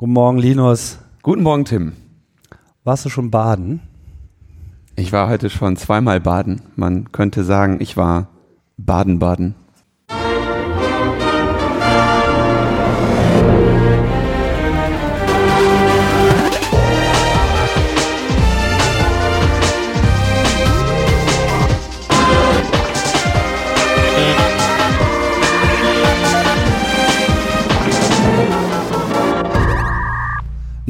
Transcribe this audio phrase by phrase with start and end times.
[0.00, 0.98] Guten Morgen, Linus.
[1.20, 1.92] Guten Morgen, Tim.
[2.84, 3.82] Warst du schon baden?
[4.96, 6.62] Ich war heute schon zweimal baden.
[6.74, 8.28] Man könnte sagen, ich war
[8.78, 9.54] baden-baden.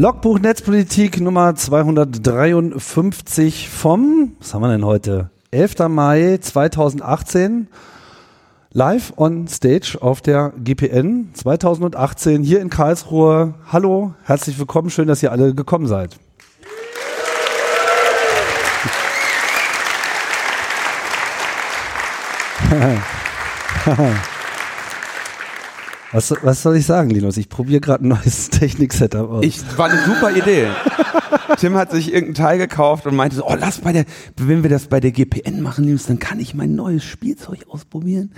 [0.00, 5.28] Logbuch Netzpolitik Nummer 253 vom, was haben wir denn heute?
[5.50, 5.91] 11.
[5.91, 7.68] Mai 2018.
[8.72, 13.52] Live on Stage auf der GPN 2018 hier in Karlsruhe.
[13.70, 16.16] Hallo, herzlich willkommen, schön, dass ihr alle gekommen seid.
[26.12, 27.37] Was, was soll ich sagen, Linus?
[27.37, 29.45] Ich probiere gerade ein neues Technik-Setup aus.
[29.45, 30.66] Ich, war eine super Idee.
[31.59, 34.05] Tim hat sich irgendein Teil gekauft und meinte so, oh, lass bei der,
[34.36, 38.33] wenn wir das bei der GPN machen, Linus, dann kann ich mein neues Spielzeug ausprobieren.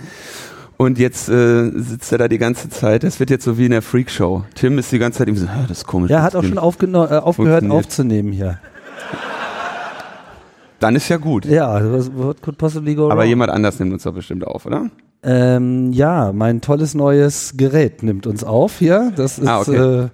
[0.77, 3.03] Und jetzt äh, sitzt er da die ganze Zeit.
[3.03, 4.43] Das wird jetzt so wie in der Freakshow.
[4.55, 6.11] Tim ist die ganze Zeit ihm so, ah, das ist komisch.
[6.11, 8.59] ja, hat auch schon äh, aufgehört aufzunehmen hier.
[10.79, 11.45] Dann ist ja gut.
[11.45, 11.81] Ja,
[12.15, 13.29] what could possibly go Aber wrong?
[13.29, 14.89] jemand anders nimmt uns doch bestimmt auf, oder?
[15.23, 19.11] Ähm, ja, mein tolles neues Gerät nimmt uns auf hier.
[19.15, 20.03] Das ist Ah, okay.
[20.05, 20.09] äh,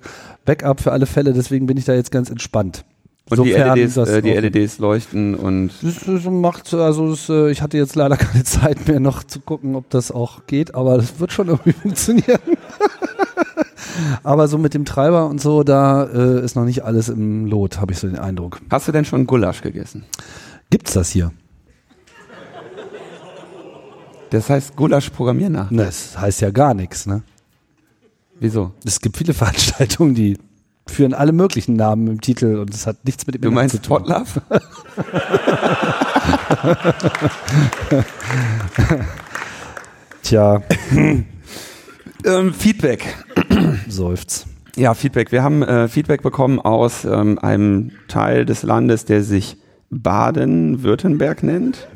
[0.45, 2.85] Backup für alle Fälle, deswegen bin ich da jetzt ganz entspannt.
[3.30, 7.30] Und die Sofern LEDs, das äh, die LEDs leuchten und Das, das macht, also das,
[7.30, 10.73] äh, ich hatte jetzt leider keine Zeit mehr noch zu gucken, ob das auch geht,
[10.73, 12.39] aber das wird schon irgendwie funktionieren.
[14.23, 17.80] aber so mit dem Treiber und so, da äh, ist noch nicht alles im Lot,
[17.80, 18.59] habe ich so den Eindruck.
[18.71, 20.05] Hast du denn schon Gulasch gegessen?
[20.69, 21.31] Gibt's das hier?
[24.30, 25.72] Das heißt Gulasch programmieren nach.
[25.72, 27.23] Ne, das heißt ja gar nichts, ne?
[28.39, 28.71] Wieso?
[28.86, 30.38] Es gibt viele Veranstaltungen, die
[30.88, 33.75] führen alle möglichen Namen im Titel und es hat nichts mit dem Du Inhalt meinst
[33.75, 34.03] zu tun.
[34.03, 34.41] Potlove?
[40.23, 40.61] Tja,
[42.26, 43.15] ähm, Feedback.
[43.87, 44.45] seufz.
[44.76, 45.32] Ja, Feedback.
[45.32, 49.58] Wir haben äh, Feedback bekommen aus ähm, einem Teil des Landes, der sich
[49.89, 51.87] Baden-Württemberg nennt.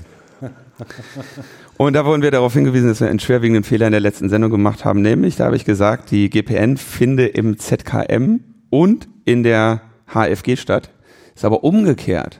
[1.77, 4.51] Und da wurden wir darauf hingewiesen, dass wir einen schwerwiegenden Fehler in der letzten Sendung
[4.51, 5.01] gemacht haben.
[5.01, 8.39] Nämlich, da habe ich gesagt, die GPN finde im ZKM
[8.69, 10.91] und in der HFG statt.
[11.35, 12.39] Ist aber umgekehrt.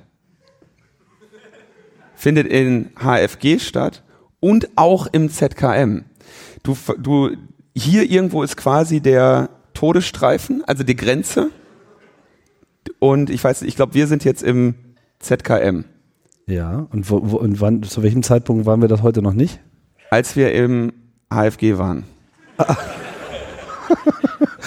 [2.16, 4.04] Findet in HFG statt
[4.40, 6.06] und auch im ZKM.
[6.64, 7.32] Du, du,
[7.76, 11.50] hier irgendwo ist quasi der Todesstreifen, also die Grenze.
[13.00, 14.76] Und ich weiß, ich glaube, wir sind jetzt im
[15.20, 15.86] ZKM.
[16.46, 19.60] Ja, und, wo, wo, und wann, zu welchem Zeitpunkt waren wir das heute noch nicht?
[20.14, 20.94] als wir im
[21.34, 22.04] HFG waren.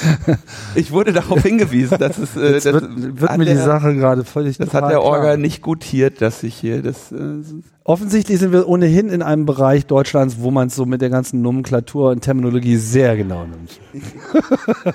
[0.74, 4.24] ich wurde darauf hingewiesen, dass es äh, das, wird, wird mir die der, Sache gerade
[4.24, 5.36] völlig das hat der Orga klar.
[5.36, 7.42] nicht gutiert, dass ich hier das äh,
[7.88, 11.40] Offensichtlich sind wir ohnehin in einem Bereich Deutschlands, wo man es so mit der ganzen
[11.40, 13.80] Nomenklatur und Terminologie sehr genau nimmt.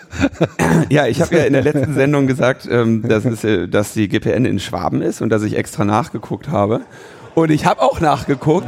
[0.89, 4.09] Ja, ich habe ja in der letzten Sendung gesagt, ähm, dass, es, äh, dass die
[4.09, 6.81] GPN in Schwaben ist und dass ich extra nachgeguckt habe.
[7.33, 8.67] Und ich habe auch nachgeguckt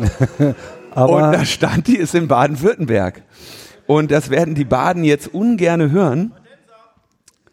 [0.91, 3.23] Aber und da stand, die ist in Baden-Württemberg.
[3.87, 6.33] Und das werden die Baden jetzt ungerne hören.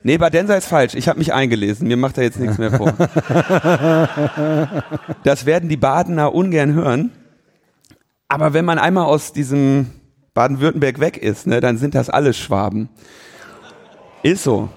[0.02, 0.94] Nee, Badenser ist falsch.
[0.94, 1.86] Ich habe mich eingelesen.
[1.86, 2.94] Mir macht er jetzt nichts mehr vor.
[5.24, 7.12] Das werden die Badener ungern hören.
[8.28, 9.90] Aber wenn man einmal aus diesem
[10.34, 12.88] Baden-Württemberg weg ist, ne, dann sind das alles Schwaben.
[14.22, 14.70] Ist so.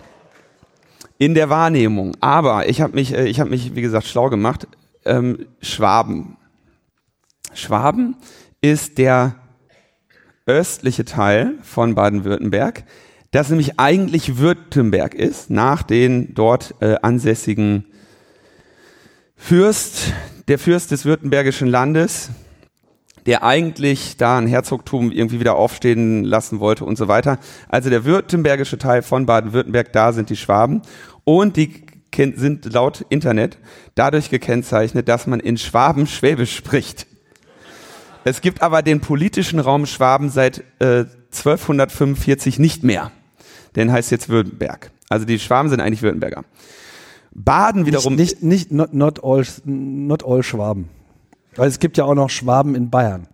[1.18, 2.18] In der Wahrnehmung.
[2.20, 4.68] Aber ich habe mich, äh, ich habe mich, wie gesagt, schlau gemacht.
[5.06, 6.36] Ähm, Schwaben.
[7.54, 8.18] Schwaben
[8.62, 9.36] ist der
[10.46, 12.84] östliche Teil von Baden-Württemberg,
[13.32, 17.86] das nämlich eigentlich Württemberg ist, nach den dort äh, ansässigen
[19.36, 20.14] Fürst,
[20.48, 22.30] der Fürst des württembergischen Landes,
[23.26, 27.40] der eigentlich da ein Herzogtum irgendwie wieder aufstehen lassen wollte und so weiter.
[27.70, 30.82] Also der württembergische Teil von Baden-Württemberg, da sind die Schwaben
[31.24, 31.86] und die
[32.36, 33.58] sind laut Internet
[33.96, 37.08] dadurch gekennzeichnet, dass man in Schwaben Schwäbisch spricht.
[38.26, 43.12] Es gibt aber den politischen Raum Schwaben seit äh, 1245 nicht mehr.
[43.76, 44.92] Den heißt jetzt Württemberg.
[45.10, 46.44] Also die Schwaben sind eigentlich Württemberger.
[47.32, 48.16] Baden wiederum.
[48.16, 50.90] nicht, nicht, nicht not, not, all, not all Schwaben.
[51.56, 53.28] Weil es gibt ja auch noch Schwaben in Bayern.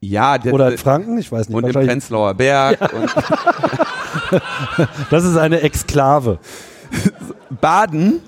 [0.00, 1.56] ja, der, Oder in Franken, ich weiß nicht.
[1.56, 2.92] und im Prenzlauer Berg.
[2.92, 3.14] Und
[5.10, 6.38] das ist eine Exklave.
[7.60, 8.20] Baden.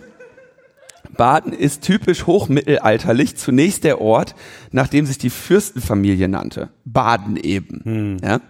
[1.17, 3.37] Baden ist typisch hochmittelalterlich.
[3.37, 4.35] Zunächst der Ort,
[4.73, 6.71] nach dem sich die Fürstenfamilie nannte.
[6.85, 8.19] Baden eben.
[8.23, 8.41] Ja.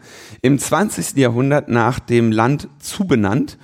[0.43, 1.17] Im 20.
[1.17, 3.59] Jahrhundert nach dem Land zubenannt,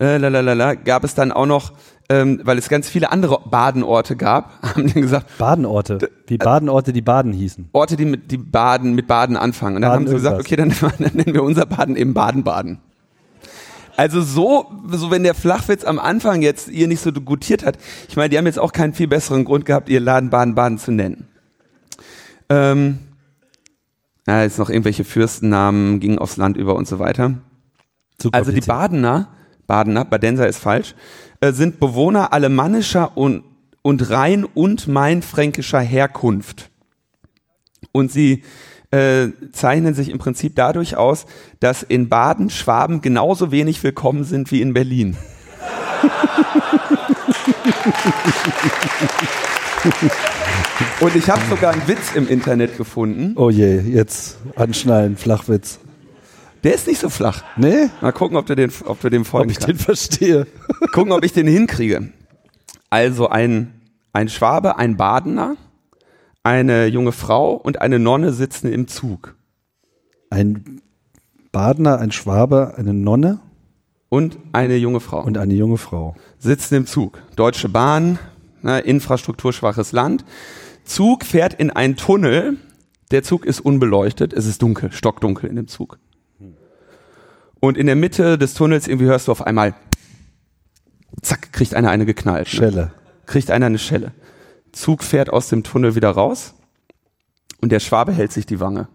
[0.00, 1.72] äh, lalalala, gab es dann auch noch,
[2.08, 5.98] ähm, weil es ganz viele andere Badenorte gab, haben die gesagt, Badenorte.
[6.26, 7.68] Wie Badenorte, die Baden hießen.
[7.72, 9.76] Orte, die mit die Baden mit Baden anfangen.
[9.76, 12.80] Und dann Baden haben sie gesagt, okay, dann, dann nennen wir unser Baden eben Baden-Baden.
[13.96, 17.78] Also so, so wenn der Flachwitz am Anfang jetzt ihr nicht so gutiert hat,
[18.08, 20.92] ich meine, die haben jetzt auch keinen viel besseren Grund gehabt, ihr Laden Baden-Baden zu
[20.92, 21.28] nennen.
[22.48, 22.98] Ähm,
[24.26, 27.34] ja, jetzt noch irgendwelche Fürstennamen, gingen aufs Land über und so weiter.
[28.18, 28.66] Zu Also die kompliziert.
[28.66, 29.28] Badener,
[29.66, 30.94] Badener, Badenser ist falsch,
[31.40, 33.44] äh, sind Bewohner alemannischer und,
[33.82, 36.70] und rhein- und mainfränkischer Herkunft.
[37.90, 38.44] Und sie
[38.92, 41.26] äh, zeichnen sich im Prinzip dadurch aus,
[41.60, 45.16] dass in Baden Schwaben genauso wenig willkommen sind wie in Berlin.
[51.00, 53.32] Und ich habe sogar einen Witz im Internet gefunden.
[53.36, 55.78] Oh je, jetzt anschnallen, Flachwitz.
[56.64, 57.42] Der ist nicht so flach.
[57.56, 57.88] Nee?
[58.00, 59.68] Mal gucken, ob du, den, ob du dem Ob folgen ich kannst.
[59.68, 60.46] den verstehe.
[60.92, 62.12] gucken, ob ich den hinkriege.
[62.88, 63.72] Also ein,
[64.12, 65.56] ein Schwabe, ein Badener,
[66.42, 69.34] eine junge Frau und eine Nonne sitzen im Zug.
[70.30, 70.80] Ein
[71.52, 73.40] Badener, ein Schwabe, eine Nonne
[74.08, 76.16] Und eine junge Frau und eine junge Frau.
[76.38, 77.22] sitzen im Zug.
[77.36, 78.18] Deutsche Bahn,
[78.62, 80.24] ne, infrastrukturschwaches Land.
[80.84, 82.56] Zug fährt in einen Tunnel.
[83.10, 84.32] Der Zug ist unbeleuchtet.
[84.32, 85.98] Es ist dunkel, stockdunkel in dem Zug.
[87.60, 89.74] Und in der Mitte des Tunnels irgendwie hörst du auf einmal,
[91.20, 92.52] zack, kriegt einer eine geknallt.
[92.52, 92.58] Ne?
[92.58, 92.92] Schelle.
[93.26, 94.12] kriegt einer eine Schelle.
[94.72, 96.54] Zug fährt aus dem Tunnel wieder raus
[97.60, 98.88] und der Schwabe hält sich die Wange.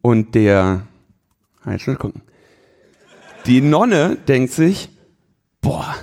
[0.00, 0.86] Und der,
[1.66, 2.22] jetzt mal gucken.
[3.46, 4.88] Die Nonne denkt sich,
[5.60, 5.94] boah,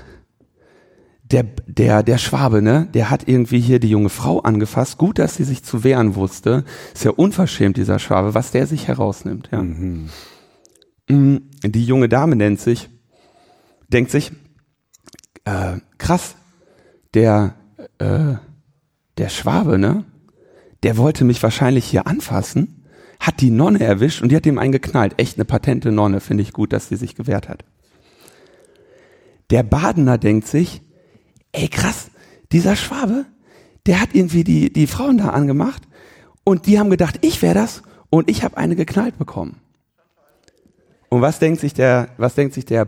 [1.31, 4.97] der, der, der Schwabe, ne, der hat irgendwie hier die junge Frau angefasst.
[4.97, 6.65] Gut, dass sie sich zu wehren wusste.
[6.93, 9.61] Ist ja unverschämt, dieser Schwabe, was der sich herausnimmt, ja.
[9.63, 10.09] Mm,
[11.63, 12.89] Die junge Dame nennt sich,
[13.87, 14.31] denkt sich,
[15.45, 16.35] äh, krass,
[17.13, 17.55] der,
[17.97, 18.35] äh,
[19.17, 20.05] der Schwabe, ne?
[20.83, 22.85] Der wollte mich wahrscheinlich hier anfassen,
[23.19, 25.13] hat die Nonne erwischt und die hat ihm einen geknallt.
[25.17, 27.63] Echt eine patente Nonne, finde ich gut, dass sie sich gewehrt hat.
[29.51, 30.81] Der Badener denkt sich,
[31.51, 32.09] ey krass,
[32.51, 33.25] dieser Schwabe,
[33.85, 35.83] der hat irgendwie die, die Frauen da angemacht
[36.43, 39.59] und die haben gedacht, ich wäre das und ich habe eine geknallt bekommen.
[41.09, 42.87] Und was denkt sich der, was denkt sich der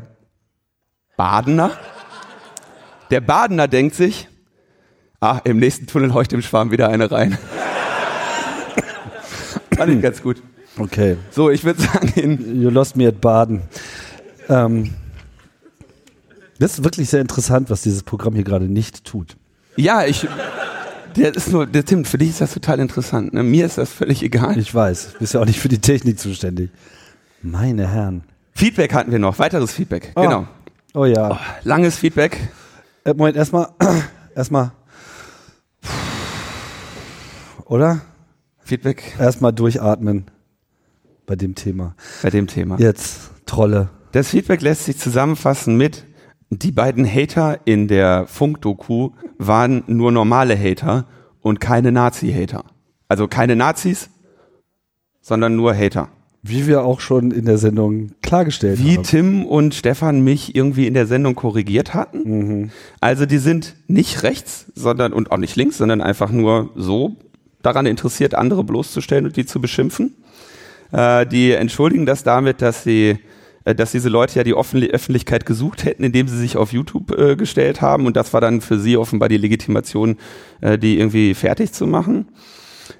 [1.17, 1.71] Badener?
[3.13, 4.27] Der Badener denkt sich,
[5.19, 7.37] ah, im nächsten Tunnel hau ich dem Schwarm wieder eine rein.
[9.77, 10.41] Fand ich ganz gut.
[10.79, 11.17] Okay.
[11.29, 13.61] So, ich würde sagen, You lost me at Baden.
[14.49, 14.95] Ähm,
[16.57, 19.37] das ist wirklich sehr interessant, was dieses Programm hier gerade nicht tut.
[19.75, 20.27] ja, ich,
[21.15, 23.31] der ist nur, der Tim, für dich ist das total interessant.
[23.31, 23.43] Ne?
[23.43, 24.57] Mir ist das völlig egal.
[24.57, 26.71] Ich weiß, du bist ja auch nicht für die Technik zuständig.
[27.43, 28.23] Meine Herren.
[28.55, 30.13] Feedback hatten wir noch, weiteres Feedback.
[30.15, 30.23] Ah.
[30.23, 30.47] Genau.
[30.95, 31.39] Oh ja.
[31.63, 32.39] Langes Feedback.
[33.05, 33.69] Äh, Moment, erstmal,
[34.35, 34.71] erstmal.
[37.65, 38.01] Oder?
[38.59, 40.25] Feedback Erstmal durchatmen
[41.25, 41.95] bei dem Thema.
[42.21, 42.77] bei dem Thema.
[42.79, 43.89] Jetzt, Trolle.
[44.13, 46.05] Das Feedback lässt sich zusammenfassen mit,
[46.49, 51.05] die beiden Hater in der Funkdoku waren nur normale Hater
[51.41, 52.63] und keine Nazi-Hater.
[53.07, 54.09] Also keine Nazis,
[55.19, 56.09] sondern nur Hater.
[56.45, 59.03] Wie wir auch schon in der Sendung klargestellt Wie haben.
[59.03, 62.71] Tim und Stefan mich irgendwie in der Sendung korrigiert hatten.
[62.99, 67.15] Also die sind nicht rechts, sondern und auch nicht links, sondern einfach nur so
[67.61, 70.15] daran interessiert, andere bloßzustellen und die zu beschimpfen.
[70.91, 73.19] Äh, die entschuldigen das damit, dass sie
[73.65, 77.17] äh, dass diese Leute ja die Offen Öffentlichkeit gesucht hätten, indem sie sich auf YouTube
[77.17, 80.17] äh, gestellt haben und das war dann für sie offenbar die Legitimation,
[80.61, 82.27] äh, die irgendwie fertig zu machen.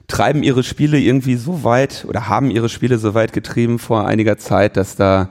[0.08, 4.38] Treiben ihre Spiele irgendwie so weit oder haben ihre Spiele so weit getrieben vor einiger
[4.38, 5.30] Zeit, dass da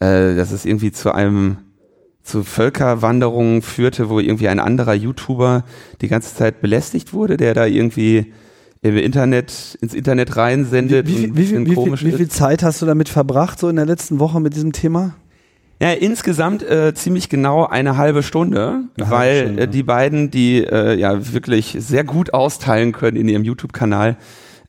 [0.00, 1.58] äh, dass es irgendwie zu einem
[2.22, 5.64] zu Völkerwanderungen führte, wo irgendwie ein anderer YouTuber
[6.02, 8.32] die ganze Zeit belästigt wurde, der da irgendwie
[8.82, 12.86] im Internet ins Internet reinsendet Wie, wie, wie, wie, wie, wie viel Zeit hast du
[12.86, 15.16] damit verbracht, so in der letzten Woche mit diesem Thema?
[15.80, 19.62] Ja, insgesamt äh, ziemlich genau eine halbe Stunde, Eine halbe weil Stunde.
[19.62, 24.16] äh, die beiden, die äh, ja wirklich sehr gut austeilen können in ihrem YouTube-Kanal,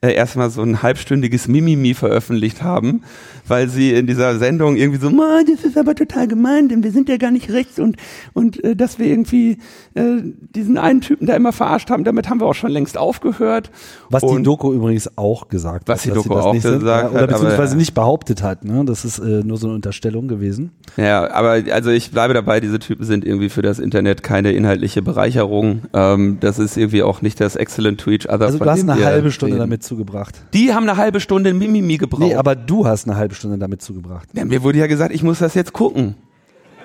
[0.02, 3.02] äh, erstmal so ein halbstündiges Mimimi veröffentlicht haben,
[3.46, 6.90] weil sie in dieser Sendung irgendwie so, "Ma, das ist aber total gemein, denn wir
[6.90, 7.96] sind ja gar nicht rechts und
[8.32, 9.58] und äh, dass wir irgendwie
[9.94, 10.22] äh,
[10.54, 13.70] diesen einen Typen da immer verarscht haben, damit haben wir auch schon längst aufgehört.
[14.08, 16.04] Was und die Doku übrigens auch gesagt Was hat.
[16.06, 17.78] die dass sie Doku auch nicht gesagt ja, Oder hat, aber beziehungsweise ja.
[17.78, 18.64] nicht behauptet hat.
[18.64, 18.84] Ne?
[18.86, 20.70] Das ist äh, nur so eine Unterstellung gewesen.
[20.96, 25.02] Ja, aber also ich bleibe dabei, diese Typen sind irgendwie für das Internet keine inhaltliche
[25.02, 25.82] Bereicherung.
[25.92, 28.46] Ähm, das ist irgendwie auch nicht das Excellent to each other.
[28.46, 29.60] Also du hast eine halbe Stunde reden.
[29.60, 30.40] damit zugebracht.
[30.54, 32.22] Die haben eine halbe Stunde Mimimi gebraucht.
[32.22, 34.28] Nee, aber du hast eine halbe Stunde damit zugebracht.
[34.32, 36.14] ja, mir wurde ja gesagt, ich muss das jetzt gucken.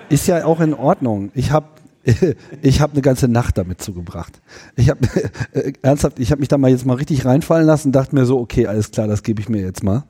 [0.08, 1.30] Ist ja auch in Ordnung.
[1.34, 1.66] Ich habe
[2.62, 4.40] ich habe eine ganze Nacht damit zugebracht.
[4.74, 5.00] Ich habe
[5.52, 8.38] äh, ernsthaft, ich habe mich da mal jetzt mal richtig reinfallen lassen, dachte mir so,
[8.40, 10.04] okay, alles klar, das gebe ich mir jetzt mal.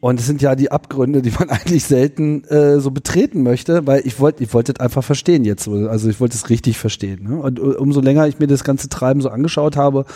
[0.00, 4.06] Und es sind ja die Abgründe, die man eigentlich selten äh, so betreten möchte, weil
[4.06, 5.72] ich wollte, ich wollte es einfach verstehen jetzt so.
[5.88, 7.24] Also ich wollte es richtig verstehen.
[7.28, 7.36] Ne?
[7.36, 10.06] Und uh, umso länger ich mir das ganze Treiben so angeschaut habe,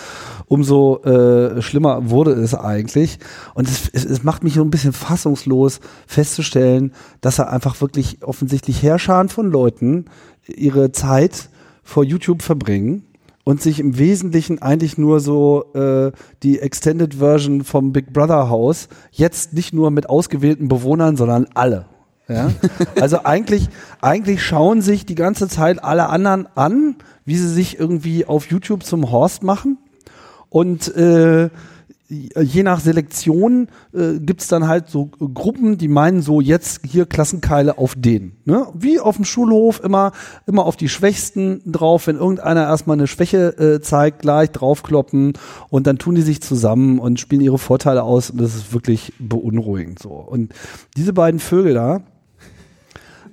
[0.46, 3.18] umso äh, schlimmer wurde es eigentlich.
[3.52, 8.18] Und es, es, es macht mich so ein bisschen fassungslos festzustellen, dass er einfach wirklich
[8.22, 10.06] offensichtlich Herrscharen von Leuten
[10.46, 11.50] ihre Zeit
[11.82, 13.02] vor YouTube verbringen
[13.44, 18.88] und sich im Wesentlichen eigentlich nur so äh, die Extended Version vom Big Brother Haus
[19.12, 21.86] jetzt nicht nur mit ausgewählten Bewohnern, sondern alle.
[22.26, 22.50] Ja?
[23.00, 23.68] Also eigentlich,
[24.00, 28.82] eigentlich schauen sich die ganze Zeit alle anderen an, wie sie sich irgendwie auf YouTube
[28.82, 29.78] zum Horst machen
[30.48, 31.50] und äh,
[32.08, 37.78] je nach Selektion äh, gibt's dann halt so Gruppen, die meinen so jetzt hier Klassenkeile
[37.78, 38.36] auf den.
[38.44, 38.66] Ne?
[38.74, 40.12] Wie auf dem Schulhof immer,
[40.46, 45.32] immer auf die Schwächsten drauf, wenn irgendeiner erstmal eine Schwäche äh, zeigt, gleich draufkloppen
[45.70, 49.14] und dann tun die sich zusammen und spielen ihre Vorteile aus und das ist wirklich
[49.18, 50.10] beunruhigend so.
[50.10, 50.52] Und
[50.96, 52.02] diese beiden Vögel da,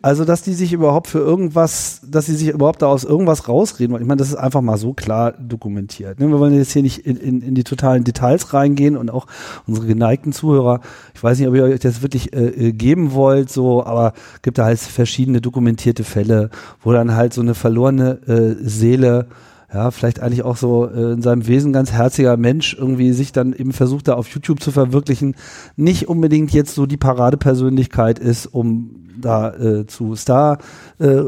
[0.04, 3.94] also, dass die sich überhaupt für irgendwas, dass sie sich überhaupt da aus irgendwas rausreden
[3.94, 4.02] wollen.
[4.02, 6.20] Ich meine, das ist einfach mal so klar dokumentiert.
[6.20, 6.28] Ne?
[6.30, 9.28] Wir wollen jetzt hier nicht in, in, in die totalen Details reingehen und auch
[9.68, 10.82] unsere geneigten Zuhörer,
[11.14, 14.66] ich weiß nicht, ob ihr euch das wirklich äh, geben wollt, so, aber gibt da
[14.66, 16.50] halt verschiedene dokumentierte Fälle,
[16.82, 19.28] wo dann halt so eine verlorene äh, Seele
[19.74, 23.54] ja, vielleicht eigentlich auch so äh, in seinem Wesen ganz herziger Mensch irgendwie sich dann
[23.54, 25.36] eben versucht, da auf YouTube zu verwirklichen,
[25.78, 30.58] nicht unbedingt jetzt so die Paradepersönlichkeit ist, um da äh, zu Star
[31.00, 31.22] äh,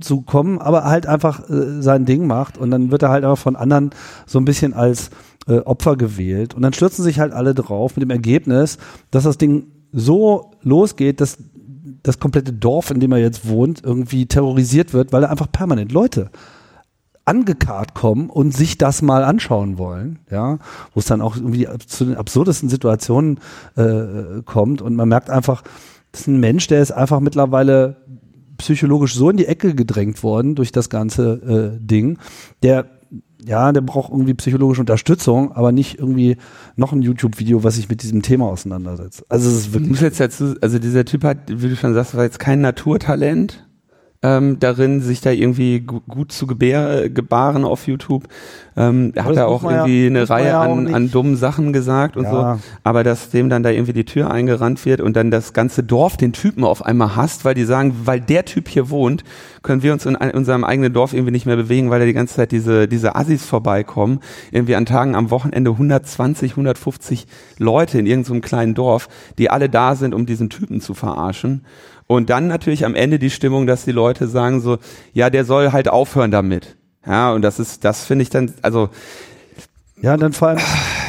[0.00, 3.36] zu kommen, aber halt einfach äh, sein Ding macht und dann wird er halt auch
[3.36, 3.90] von anderen
[4.26, 5.10] so ein bisschen als
[5.46, 6.54] äh, Opfer gewählt.
[6.54, 8.78] Und dann stürzen sich halt alle drauf mit dem Ergebnis,
[9.10, 11.38] dass das Ding so losgeht, dass
[12.02, 15.92] das komplette Dorf, in dem er jetzt wohnt, irgendwie terrorisiert wird, weil er einfach permanent
[15.92, 16.30] Leute
[17.24, 20.58] angekarrt kommen und sich das mal anschauen wollen, ja,
[20.92, 23.38] wo es dann auch irgendwie zu den absurdesten Situationen
[23.76, 25.62] äh, kommt und man merkt einfach,
[26.10, 27.96] das ist ein Mensch, der ist einfach mittlerweile
[28.58, 32.18] psychologisch so in die Ecke gedrängt worden durch das ganze äh, Ding,
[32.62, 32.86] der
[33.44, 36.36] ja, der braucht irgendwie psychologische Unterstützung, aber nicht irgendwie
[36.76, 39.24] noch ein YouTube-Video, was sich mit diesem Thema auseinandersetzt.
[39.28, 39.86] Also es ist wirklich.
[39.86, 42.60] Ich muss jetzt dazu, also dieser Typ hat, wie du schon sagst, war jetzt kein
[42.60, 43.66] Naturtalent
[44.22, 48.28] ähm, darin, sich da irgendwie gu gut zu gebär, gebaren auf YouTube.
[48.76, 52.16] Ähm, er hat da auch irgendwie ja, eine Reihe ja an, an dummen Sachen gesagt
[52.16, 52.30] und ja.
[52.30, 52.60] so.
[52.84, 56.16] Aber dass dem dann da irgendwie die Tür eingerannt wird und dann das ganze Dorf
[56.16, 59.24] den Typen auf einmal hasst, weil die sagen, weil der Typ hier wohnt,
[59.62, 62.36] können wir uns in unserem eigenen Dorf irgendwie nicht mehr bewegen, weil da die ganze
[62.36, 64.20] Zeit diese, diese Assis vorbeikommen.
[64.52, 67.26] Irgendwie an Tagen am Wochenende 120, 150
[67.58, 71.64] Leute in irgendeinem kleinen Dorf, die alle da sind, um diesen Typen zu verarschen.
[72.12, 74.76] Und dann natürlich am Ende die Stimmung, dass die Leute sagen so,
[75.14, 76.76] ja, der soll halt aufhören damit.
[77.06, 78.90] Ja, und das ist, das finde ich dann, also.
[80.02, 80.60] Ja, dann vor allem,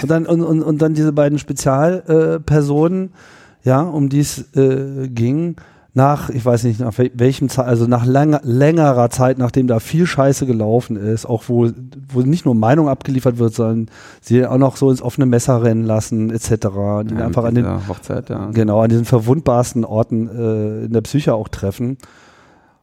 [0.01, 5.09] und dann, und, und, und dann diese beiden Spezialpersonen, äh, ja, um die es äh,
[5.09, 5.57] ging,
[5.95, 10.07] nach, ich weiß nicht, nach welchem Zeit, also nach langer, längerer Zeit, nachdem da viel
[10.07, 11.69] Scheiße gelaufen ist, auch wo,
[12.11, 13.87] wo nicht nur Meinung abgeliefert wird, sondern
[14.19, 16.49] sie auch noch so ins offene Messer rennen lassen, etc.
[16.49, 18.49] Die ja, einfach an den, Hochzeit, ja.
[18.51, 21.97] genau, an diesen verwundbarsten Orten äh, in der Psyche auch treffen.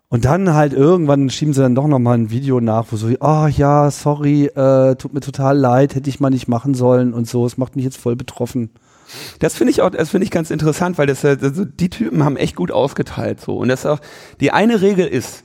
[0.08, 3.44] Und dann halt irgendwann schieben sie dann doch nochmal ein Video nach, wo so, ah
[3.44, 7.28] oh, ja, sorry, äh, tut mir total leid, hätte ich mal nicht machen sollen und
[7.28, 8.70] so, es macht mich jetzt voll betroffen.
[9.38, 12.36] Das finde ich auch, das finde ich ganz interessant, weil das, also die Typen haben
[12.36, 13.56] echt gut ausgeteilt so.
[13.56, 14.00] Und das auch,
[14.40, 15.44] die eine Regel ist,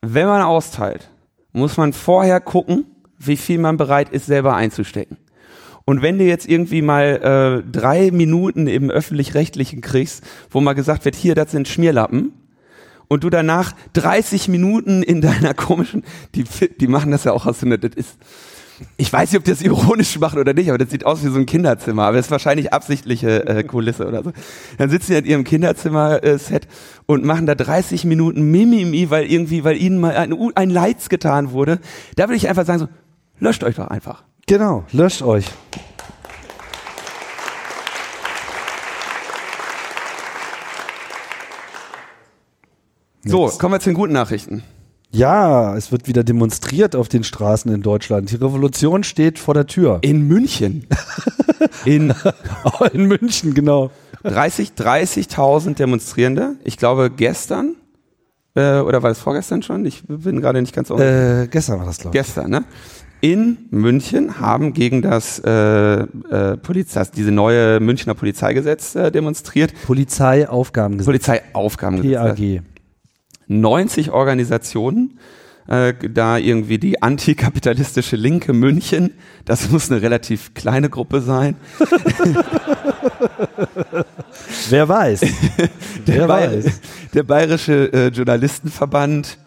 [0.00, 1.10] wenn man austeilt,
[1.52, 2.86] muss man vorher gucken,
[3.18, 5.16] wie viel man bereit ist, selber einzustecken.
[5.84, 11.04] Und wenn du jetzt irgendwie mal äh, drei Minuten im öffentlich-rechtlichen kriegst, wo mal gesagt
[11.04, 12.32] wird, hier, das sind Schmierlappen,
[13.12, 16.02] und du danach 30 Minuten in deiner komischen,
[16.34, 16.44] die,
[16.80, 18.16] die machen das ja auch aus, das ist,
[18.96, 21.28] ich weiß nicht, ob die das ironisch machen oder nicht, aber das sieht aus wie
[21.28, 24.32] so ein Kinderzimmer, aber das ist wahrscheinlich absichtliche äh, Kulisse oder so.
[24.78, 26.68] Dann sitzen die in ihrem Kinderzimmer-Set
[27.06, 31.52] und machen da 30 Minuten Mimimi, weil irgendwie, weil ihnen mal ein, ein Leids getan
[31.52, 31.78] wurde.
[32.16, 32.88] Da würde ich einfach sagen so,
[33.38, 34.24] löscht euch doch einfach.
[34.46, 35.46] Genau, löscht euch.
[43.24, 44.64] So, kommen wir zu den guten Nachrichten.
[45.12, 48.30] Ja, es wird wieder demonstriert auf den Straßen in Deutschland.
[48.30, 49.98] Die Revolution steht vor der Tür.
[50.00, 50.86] In München.
[51.84, 52.14] in,
[52.94, 53.90] in München, genau.
[54.22, 56.56] 30, 30.000 Demonstrierende.
[56.64, 57.76] Ich glaube gestern,
[58.54, 59.84] äh, oder war das vorgestern schon?
[59.84, 62.24] Ich bin gerade nicht ganz äh, Gestern war das, glaube ich.
[62.24, 62.64] Gestern, ne?
[63.20, 69.72] in München haben gegen das äh, äh, Polizei, diese neue Münchner Polizeigesetz äh, demonstriert.
[69.86, 71.06] Polizeiaufgabengesetz.
[71.06, 72.36] Polizeiaufgabengesetz.
[72.36, 72.62] PAG.
[73.60, 75.18] 90 Organisationen,
[75.68, 79.12] äh, da irgendwie die antikapitalistische Linke München,
[79.44, 81.56] das muss eine relativ kleine Gruppe sein.
[84.70, 85.20] Wer weiß.
[86.06, 86.80] Der, Wer weiß.
[87.14, 89.38] der Bayerische äh, Journalistenverband,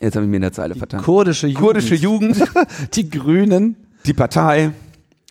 [0.00, 1.00] jetzt habe ich mir in der Zeile vertan.
[1.02, 1.64] Kurdische Jugend.
[1.64, 2.42] Kurdische Jugend,
[2.94, 3.76] Die Grünen.
[4.04, 4.72] die Partei,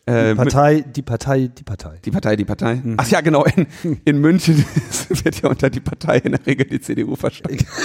[0.06, 2.00] äh, Die Partei, die Partei, die Partei.
[2.04, 2.76] Die Partei, die Partei.
[2.76, 2.96] Mhm.
[2.98, 3.44] Ach ja, genau.
[3.46, 3.68] In,
[4.06, 4.64] in München
[5.10, 7.66] wird ja unter die Partei in der Regel die CDU verstanden.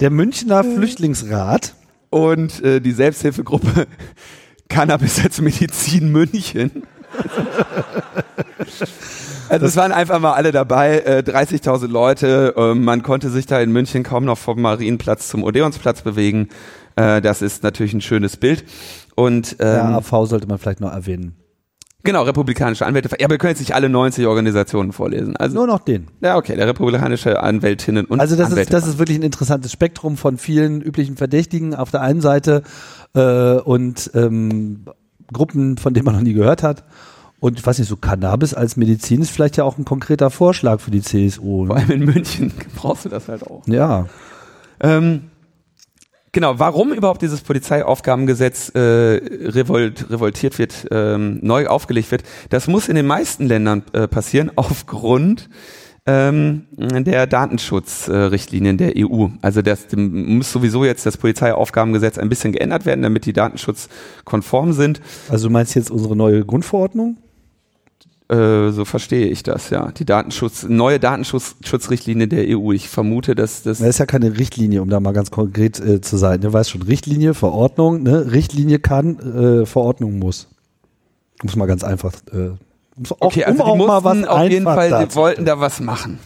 [0.00, 1.74] Der Münchner Flüchtlingsrat.
[2.10, 3.86] Und äh, die Selbsthilfegruppe
[4.68, 6.82] Cannabis als Medizin München.
[9.50, 12.54] Also es waren einfach mal alle dabei, äh, 30.000 Leute.
[12.56, 16.48] Äh, man konnte sich da in München kaum noch vom Marienplatz zum Odeonsplatz bewegen.
[16.96, 18.64] Äh, das ist natürlich ein schönes Bild.
[19.16, 21.36] Und ähm, Der AV sollte man vielleicht noch erwähnen.
[22.02, 23.08] genau, republikanische Anwälte.
[23.18, 25.36] Ja, aber wir können jetzt nicht alle 90 Organisationen vorlesen.
[25.36, 26.08] Also Nur noch den.
[26.20, 28.72] Ja, okay, der republikanische Anwältinnen und Also das ist, Anwälte.
[28.72, 32.62] das ist wirklich ein interessantes Spektrum von vielen üblichen Verdächtigen auf der einen Seite
[33.14, 34.84] äh, und ähm,
[35.32, 36.84] Gruppen, von denen man noch nie gehört hat.
[37.40, 40.80] Und ich weiß nicht, so Cannabis als Medizin ist vielleicht ja auch ein konkreter Vorschlag
[40.80, 41.66] für die CSU.
[41.66, 43.62] Vor allem in München brauchst du das halt auch.
[43.66, 44.06] Ja.
[44.80, 45.24] Ähm,
[46.34, 52.88] genau, warum überhaupt dieses Polizeiaufgabengesetz äh, revolt, revoltiert wird, ähm, neu aufgelegt wird, das muss
[52.88, 55.48] in den meisten Ländern äh, passieren aufgrund
[56.06, 59.28] ähm, der Datenschutzrichtlinien der EU.
[59.40, 64.74] Also das dem muss sowieso jetzt das Polizeiaufgabengesetz ein bisschen geändert werden, damit die datenschutzkonform
[64.74, 65.00] sind.
[65.30, 67.16] Also du meinst jetzt unsere neue Grundverordnung?
[68.28, 69.90] Äh, so verstehe ich das, ja.
[69.92, 72.72] Die Datenschutz, neue Datenschutzrichtlinie der EU.
[72.72, 73.78] Ich vermute, dass das.
[73.78, 76.40] Das ist ja keine Richtlinie, um da mal ganz konkret äh, zu sein.
[76.40, 78.32] Du weißt schon, Richtlinie, Verordnung, ne?
[78.32, 80.48] Richtlinie kann, äh, Verordnung muss.
[81.42, 82.12] Muss mal ganz einfach.
[82.32, 82.50] Äh,
[83.10, 85.14] auch, Okay, also um auch die mal was mussten auf jeden Fall, darzustellen.
[85.16, 86.18] wollten da was machen.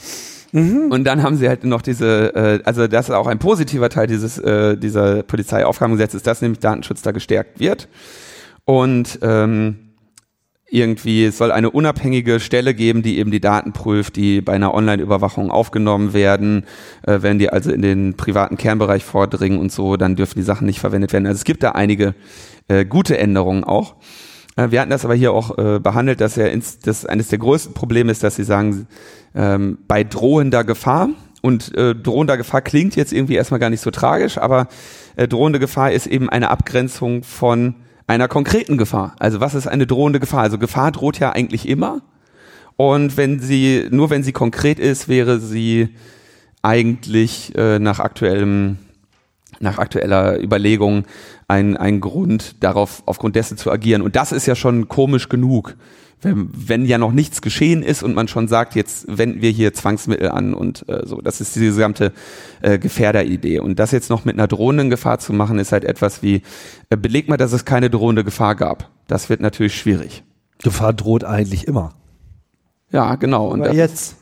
[0.52, 4.06] Und dann haben sie halt noch diese, äh, also das ist auch ein positiver Teil
[4.06, 7.86] dieses äh, dieser Polizeiaufgabengesetzes, dass nämlich Datenschutz da gestärkt wird.
[8.64, 9.87] Und ähm,
[10.70, 14.74] irgendwie es soll eine unabhängige Stelle geben, die eben die Daten prüft, die bei einer
[14.74, 16.64] Online-Überwachung aufgenommen werden.
[17.06, 20.66] Äh, wenn die also in den privaten Kernbereich vordringen und so, dann dürfen die Sachen
[20.66, 21.26] nicht verwendet werden.
[21.26, 22.14] Also es gibt da einige
[22.68, 23.96] äh, gute Änderungen auch.
[24.56, 27.38] Äh, Wir hatten das aber hier auch äh, behandelt, dass ja ins, das eines der
[27.38, 28.86] größten Probleme ist, dass sie sagen,
[29.34, 31.08] ähm, bei drohender Gefahr
[31.40, 34.68] und äh, drohender Gefahr klingt jetzt irgendwie erstmal gar nicht so tragisch, aber
[35.16, 37.76] äh, drohende Gefahr ist eben eine Abgrenzung von
[38.08, 39.14] einer konkreten Gefahr.
[39.20, 40.40] Also was ist eine drohende Gefahr?
[40.40, 42.00] Also Gefahr droht ja eigentlich immer.
[42.76, 45.94] Und wenn sie, nur wenn sie konkret ist, wäre sie
[46.62, 48.78] eigentlich äh, nach aktuellem,
[49.60, 51.04] nach aktueller Überlegung
[51.48, 54.02] ein, ein Grund darauf, aufgrund dessen zu agieren.
[54.02, 55.76] Und das ist ja schon komisch genug.
[56.20, 59.72] Wenn, wenn ja noch nichts geschehen ist und man schon sagt, jetzt wenden wir hier
[59.72, 61.20] Zwangsmittel an und äh, so.
[61.20, 62.12] Das ist diese gesamte
[62.60, 63.60] äh, Gefährderidee.
[63.60, 66.42] Und das jetzt noch mit einer drohenden Gefahr zu machen, ist halt etwas wie,
[66.90, 68.90] äh, beleg mal, dass es keine drohende Gefahr gab.
[69.06, 70.24] Das wird natürlich schwierig.
[70.62, 71.94] Gefahr droht eigentlich immer.
[72.90, 73.48] Ja, genau.
[73.48, 74.16] Und Aber jetzt.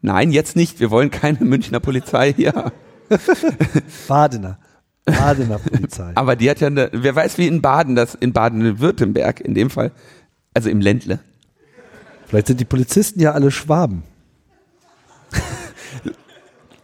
[0.00, 0.80] nein, jetzt nicht.
[0.80, 2.72] Wir wollen keine Münchner Polizei hier.
[4.08, 4.58] Badener.
[5.04, 6.12] Badener Polizei.
[6.14, 9.70] Aber die hat ja, eine, wer weiß, wie in Baden, das in Baden-Württemberg in dem
[9.70, 9.92] Fall,
[10.54, 11.20] also im Ländle.
[12.26, 14.02] Vielleicht sind die Polizisten ja alle Schwaben.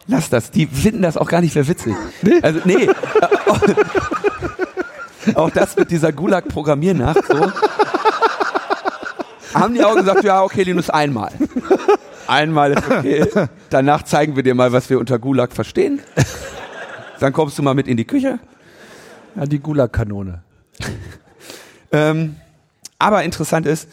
[0.06, 1.94] Lass das, die finden das auch gar nicht mehr witzig.
[2.42, 2.88] Also, nee.
[5.34, 7.52] auch das mit dieser Gulag-Programmiernacht so.
[9.54, 11.32] Haben die auch gesagt, ja, okay, Linus, einmal.
[12.26, 13.26] Einmal ist okay.
[13.70, 16.00] Danach zeigen wir dir mal, was wir unter Gulag verstehen.
[17.20, 18.38] Dann kommst du mal mit in die Küche.
[19.36, 20.42] Ja, die Gulag-Kanone.
[21.92, 22.36] Ähm,
[23.04, 23.88] aber interessant ist,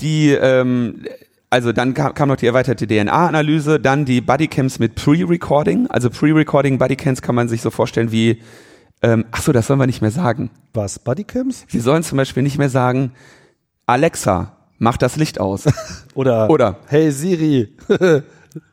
[0.00, 1.04] die, ähm,
[1.50, 5.88] also dann kam, kam noch die erweiterte DNA-Analyse, dann die Bodycams mit Pre-Recording.
[5.88, 8.40] Also Pre-Recording Bodycams kann man sich so vorstellen wie,
[9.02, 10.50] ähm, ach so, das sollen wir nicht mehr sagen.
[10.72, 11.00] Was?
[11.00, 11.64] Bodycams?
[11.68, 13.12] Wir sollen zum Beispiel nicht mehr sagen,
[13.86, 15.64] Alexa, mach das Licht aus.
[16.14, 16.78] Oder, Oder.
[16.86, 17.74] hey Siri,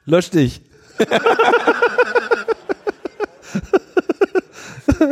[0.05, 0.61] lösch dich.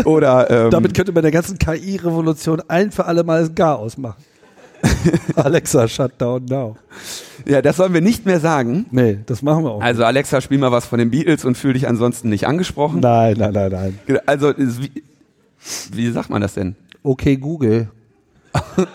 [0.06, 4.24] Oder ähm, Damit könnte man der ganzen KI-Revolution ein für alle Mal Gar ausmachen.
[5.36, 6.76] Alexa, shut down now.
[7.46, 8.86] ja, das sollen wir nicht mehr sagen.
[8.92, 9.82] Nee, das machen wir auch.
[9.82, 13.00] Also Alexa, spiel mal was von den Beatles und fühl dich ansonsten nicht angesprochen.
[13.00, 14.20] nein, nein, nein, nein.
[14.26, 15.04] Also wie,
[15.92, 16.76] wie sagt man das denn?
[17.02, 17.90] Okay, Google.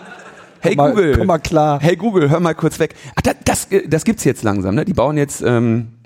[0.61, 1.17] Hey Komm mal, Google.
[1.17, 1.79] Komm mal klar.
[1.79, 2.93] Hey Google, hör mal kurz weg.
[3.15, 4.83] Ach, das, das, das gibt's jetzt langsam, ne?
[4.83, 5.99] Die bauen jetzt ähm,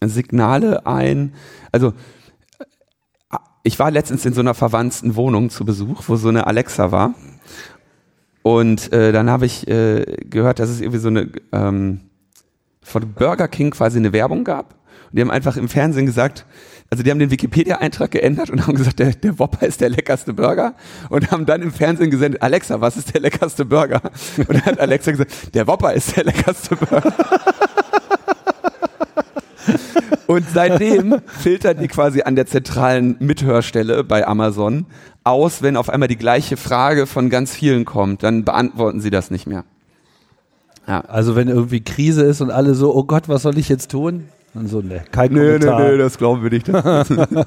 [0.00, 1.34] Signale ein.
[1.72, 1.88] Also
[2.60, 6.92] äh, ich war letztens in so einer verwandten Wohnung zu Besuch, wo so eine Alexa
[6.92, 7.14] war.
[8.46, 12.02] Und äh, dann habe ich äh, gehört, dass es irgendwie so eine ähm,
[12.80, 14.76] von Burger King quasi eine Werbung gab.
[15.10, 16.46] Und die haben einfach im Fernsehen gesagt,
[16.88, 20.32] also die haben den Wikipedia-Eintrag geändert und haben gesagt, der, der Whopper ist der leckerste
[20.32, 20.74] Burger
[21.08, 24.00] und haben dann im Fernsehen gesendet, Alexa, was ist der leckerste Burger?
[24.36, 27.12] Und dann hat Alexa gesagt, der Whopper ist der leckerste Burger.
[30.28, 34.86] Und seitdem filtern die quasi an der zentralen Mithörstelle bei Amazon
[35.26, 39.30] aus, wenn auf einmal die gleiche Frage von ganz vielen kommt, dann beantworten sie das
[39.30, 39.64] nicht mehr.
[40.86, 41.00] Ja.
[41.00, 44.28] Also wenn irgendwie Krise ist und alle so, oh Gott, was soll ich jetzt tun?
[44.54, 45.80] Und so, ne, kein nee, Kommentar.
[45.80, 46.68] Nee, nee, das glauben wir nicht.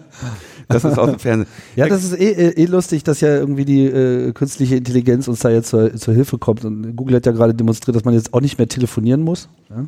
[0.72, 1.52] Das ist aus dem Fernsehen.
[1.76, 5.40] Ja, das ist eh, eh, eh lustig, dass ja irgendwie die äh, künstliche Intelligenz uns
[5.40, 6.64] da jetzt zur, zur Hilfe kommt.
[6.64, 9.50] Und Google hat ja gerade demonstriert, dass man jetzt auch nicht mehr telefonieren muss.
[9.72, 9.86] Ja?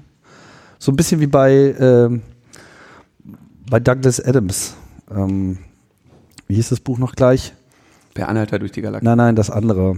[0.80, 2.24] So ein bisschen wie bei, ähm,
[3.70, 4.76] bei Douglas Adams.
[5.16, 5.60] Ähm,
[6.48, 7.54] wie hieß das Buch noch gleich?
[8.14, 9.06] Per Anhalter durch die Galaxie.
[9.06, 9.98] Nein, nein, das andere.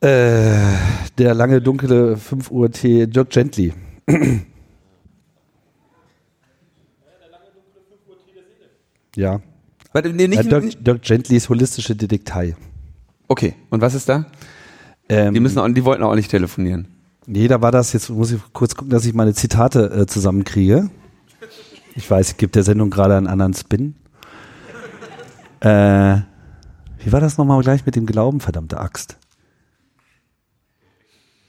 [0.00, 0.54] Äh,
[1.18, 3.72] der lange dunkle 5 Uhr Tee, Dirk Gently.
[9.16, 9.40] ja.
[9.92, 12.54] Warte, nee, nicht, ja, Dirk, Dirk Gentlys holistische Detektei.
[13.26, 14.26] Okay, und was ist da?
[15.08, 16.86] Ähm, die, müssen auch, die wollten auch nicht telefonieren.
[17.26, 20.90] Nee, da war das, jetzt muss ich kurz gucken, dass ich meine Zitate äh, zusammenkriege.
[21.96, 23.96] Ich weiß, ich gebe der Sendung gerade einen anderen Spin.
[25.60, 26.20] Äh,
[27.04, 29.16] wie war das nochmal gleich mit dem Glauben, verdammte Axt?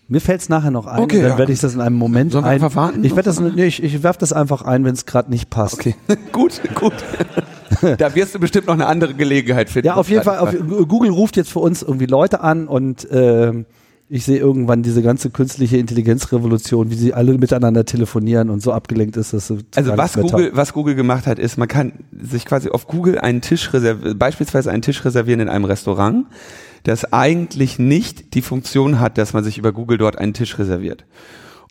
[0.07, 1.37] Mir fällt es nachher noch ein, Okay, dann ja.
[1.37, 2.55] werde ich das in einem Moment Sollen wir ein.
[2.55, 3.03] einfach warten?
[3.03, 5.75] Ich werde das, nee, ich, ich werf das einfach ein, wenn es gerade nicht passt.
[5.75, 5.95] Okay,
[6.31, 6.93] gut, gut.
[7.99, 9.87] da wirst du bestimmt noch eine andere Gelegenheit finden.
[9.87, 10.39] Ja, auf jeden Fall.
[10.39, 10.55] Auf,
[10.87, 13.67] Google ruft jetzt für uns irgendwie Leute an und ähm,
[14.11, 19.15] ich sehe irgendwann diese ganze künstliche Intelligenzrevolution, wie sie alle miteinander telefonieren und so abgelenkt
[19.17, 22.69] ist, dass sie Also was Google, was Google gemacht hat, ist, man kann sich quasi
[22.69, 26.25] auf Google einen Tisch reservieren, beispielsweise einen Tisch reservieren in einem Restaurant,
[26.83, 31.05] das eigentlich nicht die Funktion hat, dass man sich über Google dort einen Tisch reserviert.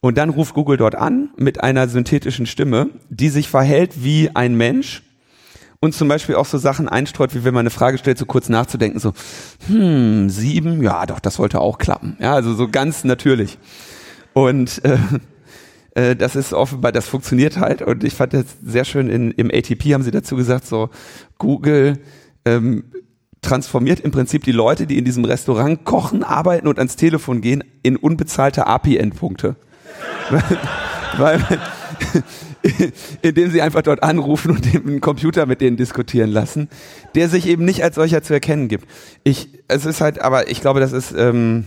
[0.01, 4.55] Und dann ruft Google dort an mit einer synthetischen Stimme, die sich verhält wie ein
[4.55, 5.03] Mensch
[5.81, 8.49] und zum Beispiel auch so Sachen einstreut, wie wenn man eine Frage stellt, so kurz
[8.49, 9.13] nachzudenken, so,
[9.67, 12.17] hm, sieben, ja doch, das sollte auch klappen.
[12.21, 13.59] Ja, also so ganz natürlich.
[14.33, 14.99] Und äh,
[15.95, 17.83] äh, das ist offenbar, das funktioniert halt.
[17.83, 20.91] Und ich fand das sehr schön, in, im ATP haben sie dazu gesagt, so,
[21.39, 22.01] Google
[22.45, 22.85] ähm,
[23.41, 27.63] transformiert im Prinzip die Leute, die in diesem Restaurant kochen, arbeiten und ans Telefon gehen,
[27.83, 29.57] in unbezahlte API-Endpunkte.
[31.19, 31.41] weil,
[33.23, 36.69] indem sie einfach dort anrufen und den Computer mit denen diskutieren lassen,
[37.15, 38.87] der sich eben nicht als solcher zu erkennen gibt.
[39.25, 41.65] Ich, es ist halt, aber ich glaube, das ist, ähm,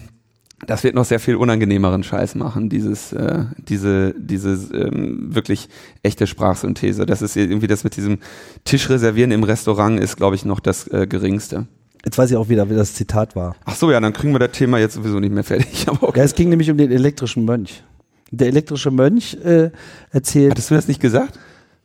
[0.65, 5.69] das wird noch sehr viel unangenehmeren Scheiß machen, dieses, äh, diese, diese ähm, wirklich
[6.03, 7.05] echte Sprachsynthese.
[7.05, 8.19] Das ist irgendwie das mit diesem
[8.63, 11.67] Tisch reservieren im Restaurant ist, glaube ich, noch das äh, geringste.
[12.03, 13.55] Jetzt weiß ich auch wieder, wie das Zitat war.
[13.63, 15.85] Ach so, ja, dann kriegen wir das Thema jetzt sowieso nicht mehr fertig.
[15.87, 16.19] Aber okay.
[16.19, 17.83] Ja, es ging nämlich um den elektrischen Mönch.
[18.31, 19.71] Der elektrische Mönch äh,
[20.11, 21.37] erzählt, Hattest du das nicht gesagt?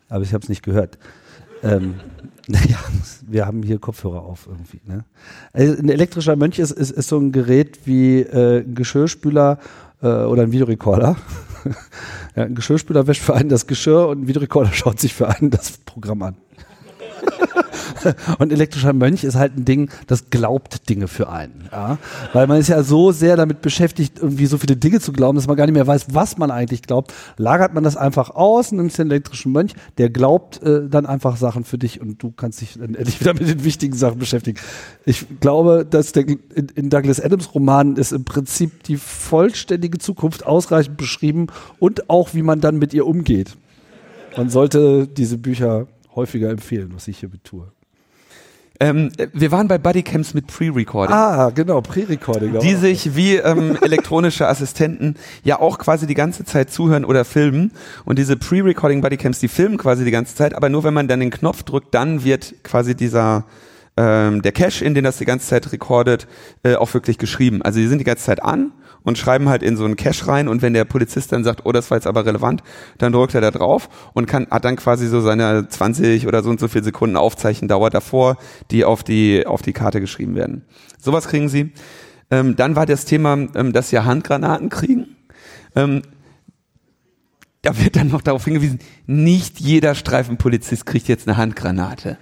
[0.08, 0.98] aber ich habe es nicht gehört.
[1.62, 1.94] Ähm,
[2.46, 2.78] naja,
[3.26, 4.80] wir haben hier Kopfhörer auf irgendwie.
[4.84, 5.04] Ne?
[5.52, 9.58] Also ein elektrischer Mönch ist, ist, ist so ein Gerät wie äh, ein Geschirrspüler
[10.02, 11.16] äh, oder ein Videorekorder.
[12.36, 15.50] ja, ein Geschirrspüler wäscht für einen das Geschirr und ein Videorekorder schaut sich für einen
[15.50, 16.36] das Programm an.
[18.38, 21.68] Und elektrischer Mönch ist halt ein Ding, das glaubt Dinge für einen.
[21.72, 21.98] Ja?
[22.32, 25.46] Weil man ist ja so sehr damit beschäftigt, irgendwie so viele Dinge zu glauben, dass
[25.46, 27.12] man gar nicht mehr weiß, was man eigentlich glaubt.
[27.36, 31.64] Lagert man das einfach aus, nimmst den elektrischen Mönch, der glaubt äh, dann einfach Sachen
[31.64, 34.58] für dich und du kannst dich dann endlich wieder mit den wichtigen Sachen beschäftigen.
[35.04, 40.46] Ich glaube, dass der, in, in Douglas Adams Romanen ist im Prinzip die vollständige Zukunft
[40.46, 43.56] ausreichend beschrieben und auch, wie man dann mit ihr umgeht.
[44.36, 47.72] Man sollte diese Bücher häufiger empfehlen, was ich hier betue.
[48.80, 51.14] Ähm, wir waren bei Bodycams mit Pre-Recording.
[51.14, 52.58] Ah, genau, Pre-Recording.
[52.60, 57.72] die sich wie ähm, elektronische Assistenten ja auch quasi die ganze Zeit zuhören oder filmen.
[58.04, 61.20] Und diese Pre-Recording Bodycams, die filmen quasi die ganze Zeit, aber nur wenn man dann
[61.20, 63.44] den Knopf drückt, dann wird quasi dieser
[63.96, 66.26] ähm, der Cache, in den das die ganze Zeit recordet,
[66.62, 67.62] äh, auch wirklich geschrieben.
[67.62, 70.48] Also die sind die ganze Zeit an und schreiben halt in so einen Cache rein
[70.48, 72.62] und wenn der Polizist dann sagt, oh, das war jetzt aber relevant,
[72.98, 76.50] dann drückt er da drauf und kann, hat dann quasi so seine 20 oder so
[76.50, 78.36] und so viel Sekunden Aufzeichndauer davor,
[78.70, 80.64] die auf die, auf die Karte geschrieben werden.
[81.00, 81.72] Sowas kriegen sie.
[82.30, 85.16] Ähm, dann war das Thema, ähm, dass sie Handgranaten kriegen.
[85.76, 86.02] Ähm,
[87.62, 92.18] da wird dann noch darauf hingewiesen, nicht jeder Streifenpolizist kriegt jetzt eine Handgranate.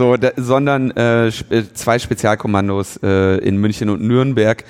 [0.00, 4.64] So, da, sondern äh, sp- zwei Spezialkommandos äh, in München und Nürnberg,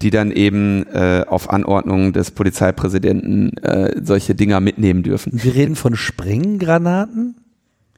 [0.00, 5.32] die dann eben äh, auf Anordnung des Polizeipräsidenten äh, solche Dinger mitnehmen dürfen.
[5.34, 7.34] Wir reden von Sprenggranaten?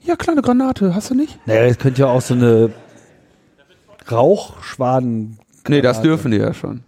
[0.03, 1.39] Ja, kleine Granate, hast du nicht?
[1.45, 2.71] Naja, es könnte ja auch so eine
[4.11, 5.39] Rauchschwaden.
[5.69, 6.81] Nee, das dürfen die ja schon.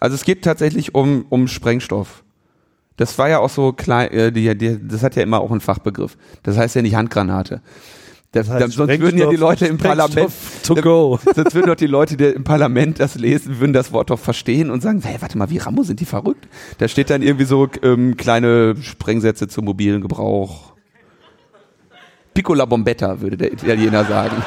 [0.00, 2.24] Also es geht tatsächlich um, um Sprengstoff.
[2.96, 5.60] Das war ja auch so klein, äh, die, die, das hat ja immer auch einen
[5.60, 6.16] Fachbegriff.
[6.42, 7.60] Das heißt ja nicht Handgranate.
[8.32, 10.32] Das, heißt dann, sonst würden ja die Leute im Parlament,
[10.64, 11.18] to go.
[11.34, 14.70] sonst würden doch die Leute, die im Parlament das lesen, würden das Wort doch verstehen
[14.70, 16.48] und sagen, hey, warte mal, wie Rambo, sind die verrückt?
[16.78, 20.72] Da steht dann irgendwie so ähm, kleine Sprengsätze zum mobilen Gebrauch.
[22.32, 24.42] Piccola Bombetta, würde der Italiener sagen.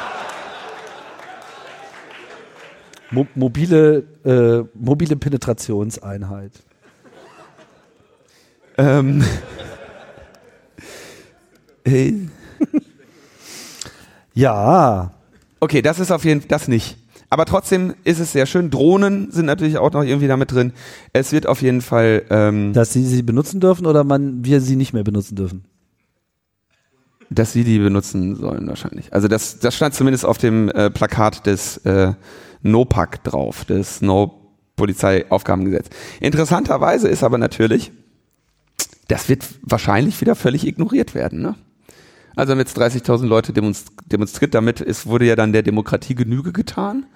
[3.12, 6.50] Mo mobile, äh, mobile Penetrationseinheit.
[8.78, 9.24] Ähm,
[11.84, 12.28] hey.
[14.36, 15.16] Ja,
[15.60, 16.96] Okay, das ist auf jeden Fall das nicht.
[17.28, 18.70] Aber trotzdem ist es sehr schön.
[18.70, 20.72] Drohnen sind natürlich auch noch irgendwie damit drin.
[21.12, 22.22] Es wird auf jeden Fall.
[22.30, 25.64] Ähm, dass sie sie benutzen dürfen oder man wir sie nicht mehr benutzen dürfen.
[27.30, 29.12] dass sie die benutzen sollen wahrscheinlich.
[29.12, 32.12] Also das, das stand zumindest auf dem äh, Plakat des äh,
[32.62, 34.42] NOPAC drauf, des No
[34.76, 35.88] Polizeiaufgabengesetz.
[36.20, 37.90] Interessanterweise ist aber natürlich,
[39.08, 41.40] das wird wahrscheinlich wieder völlig ignoriert werden.
[41.40, 41.56] Ne?
[42.36, 46.52] Also haben jetzt 30.000 Leute demonst demonstriert, damit es wurde ja dann der Demokratie Genüge
[46.52, 47.06] getan.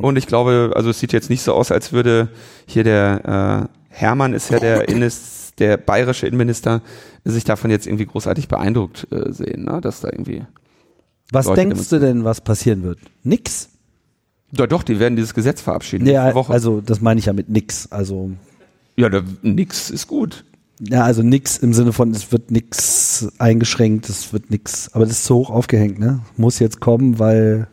[0.00, 2.28] Und ich glaube, also es sieht jetzt nicht so aus, als würde
[2.66, 6.82] hier der äh, Hermann ist ja der Innes, der bayerische Innenminister,
[7.24, 9.80] sich davon jetzt irgendwie großartig beeindruckt äh, sehen, ne?
[9.80, 10.44] dass da irgendwie.
[11.32, 12.98] Was Leute denkst du denn, was passieren wird?
[13.24, 13.68] Nix?
[14.52, 16.06] Doch, doch, die werden dieses Gesetz verabschieden.
[16.06, 17.90] Ja, also das meine ich ja mit nix.
[17.90, 18.30] Also
[18.96, 20.44] ja, da, nix ist gut.
[20.80, 25.14] Ja, also nix im Sinne von es wird nix eingeschränkt, es wird nix, aber das
[25.14, 26.20] ist zu hoch aufgehängt, ne?
[26.36, 27.68] Muss jetzt kommen, weil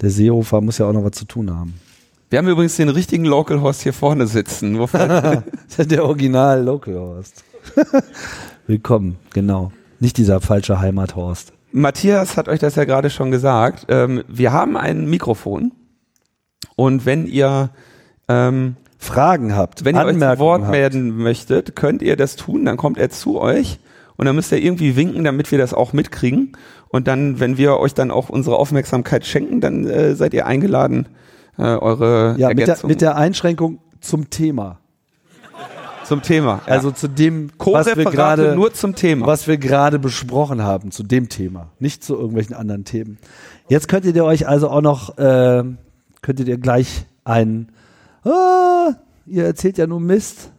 [0.00, 1.74] der Seehofer muss ja auch noch was zu tun haben.
[2.28, 4.72] Wir haben übrigens den richtigen Local Host hier vorne sitzen.
[4.72, 5.42] Nur für-
[5.78, 7.44] der Original Local Horst.
[8.66, 9.72] Willkommen, genau.
[10.00, 11.52] Nicht dieser falsche Heimathorst.
[11.72, 13.86] Matthias hat euch das ja gerade schon gesagt.
[13.88, 15.72] Ähm, wir haben ein Mikrofon.
[16.74, 17.70] Und wenn ihr,
[18.28, 22.64] ähm, Fragen habt, wenn ihr euch zu Wort melden möchtet, könnt ihr das tun.
[22.64, 23.78] Dann kommt er zu euch.
[24.16, 26.52] Und dann müsst ihr irgendwie winken, damit wir das auch mitkriegen.
[26.88, 31.08] Und dann, wenn wir euch dann auch unsere Aufmerksamkeit schenken, dann äh, seid ihr eingeladen,
[31.58, 34.78] äh, eure ja, mit der, mit der Einschränkung zum Thema.
[36.04, 36.62] zum Thema.
[36.66, 36.72] Ja.
[36.72, 39.26] Also zu dem, was wir gerade nur zum Thema.
[39.26, 43.18] was wir gerade besprochen haben, zu dem Thema, nicht zu irgendwelchen anderen Themen.
[43.68, 45.64] Jetzt könntet ihr euch also auch noch, äh,
[46.22, 47.72] könntet ihr gleich ein,
[48.26, 48.94] ah,
[49.26, 50.50] ihr erzählt ja nur Mist.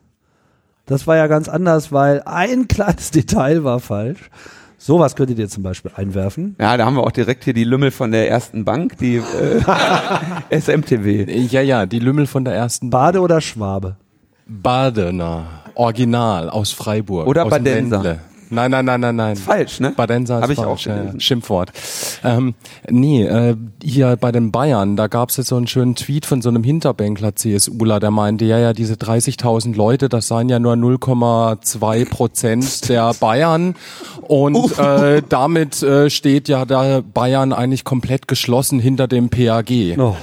[0.85, 4.29] Das war ja ganz anders, weil ein kleines Detail war falsch.
[4.79, 6.55] Sowas könntet ihr zum Beispiel einwerfen.
[6.59, 9.61] Ja, da haben wir auch direkt hier die Lümmel von der ersten Bank, die äh,
[10.59, 11.29] SMTW.
[11.47, 13.97] Ja, ja, die Lümmel von der ersten Bade oder Schwabe?
[14.47, 17.27] Badener, Original aus Freiburg.
[17.27, 18.03] Oder aus Badenser.
[18.03, 18.19] Ländle.
[18.49, 19.35] Nein, nein, nein, nein, nein.
[19.35, 19.91] Falsch, ne?
[19.91, 21.19] Badenser ist Hab ich auch falsch, ja, gelesen.
[21.19, 21.71] Schimpfwort.
[22.23, 22.53] Ähm,
[22.89, 26.41] nee, äh, hier bei den Bayern, da gab es jetzt so einen schönen Tweet von
[26.41, 30.73] so einem Hinterbänkler CSUler, der meinte, ja, ja, diese 30.000 Leute, das seien ja nur
[30.73, 33.75] 0,2 Prozent der Bayern
[34.21, 39.97] und äh, damit äh, steht ja da Bayern eigentlich komplett geschlossen hinter dem PAG.
[39.97, 40.15] Oh.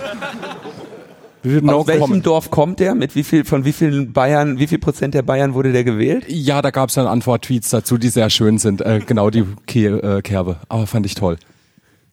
[1.44, 2.26] No Aus welchem comment.
[2.26, 2.94] Dorf kommt der?
[2.94, 6.24] Mit wie viel, von wie vielen Bayern, wie viel Prozent der Bayern wurde der gewählt?
[6.28, 8.80] Ja, da gab es dann Antwort-Tweets dazu, die sehr schön sind.
[8.80, 10.56] Äh, genau die Ke äh, Kerbe.
[10.70, 11.36] Aber fand ich toll.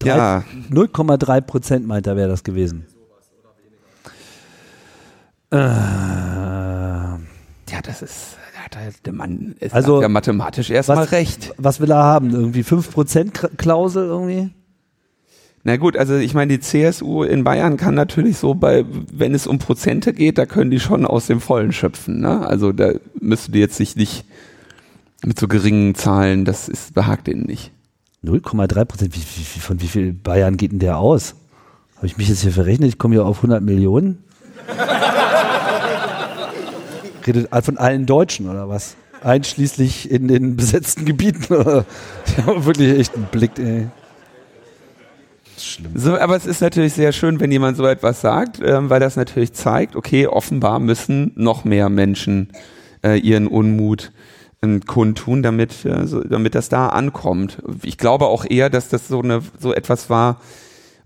[0.03, 0.43] Ja.
[0.69, 2.85] 0,3 Prozent meint er, wäre das gewesen.
[5.51, 7.19] Äh, Ja,
[7.83, 8.37] das ist,
[8.87, 11.53] ist der Mann ist Also, ja mathematisch erstmal was, recht.
[11.57, 12.31] was will er haben?
[12.31, 14.49] Irgendwie 5% Klausel irgendwie?
[15.63, 19.45] Na gut, also ich meine, die CSU in Bayern kann natürlich so bei, wenn es
[19.45, 22.19] um Prozente geht, da können die schon aus dem Vollen schöpfen.
[22.19, 22.47] Ne?
[22.47, 24.25] Also da müsste die jetzt sich nicht
[25.23, 27.71] mit so geringen Zahlen, das ist behagt denen nicht.
[28.23, 29.15] 0,3 Prozent.
[29.15, 31.35] Wie, wie, von wie viel Bayern geht denn der aus?
[31.97, 32.89] Habe ich mich jetzt hier verrechnet?
[32.89, 34.23] Ich komme hier auf 100 Millionen.
[37.27, 38.95] Redet von allen Deutschen oder was?
[39.21, 41.45] Einschließlich in den besetzten Gebieten.
[41.49, 43.89] Die haben wirklich echt einen Blick, ey.
[45.65, 45.91] Schlimm.
[45.95, 49.15] So, aber es ist natürlich sehr schön, wenn jemand so etwas sagt, ähm, weil das
[49.15, 52.49] natürlich zeigt, okay, offenbar müssen noch mehr Menschen
[53.03, 54.11] äh, ihren Unmut
[54.61, 57.61] ähm, kundtun, damit, äh, so, damit das da ankommt.
[57.83, 60.39] Ich glaube auch eher, dass das so eine so etwas war,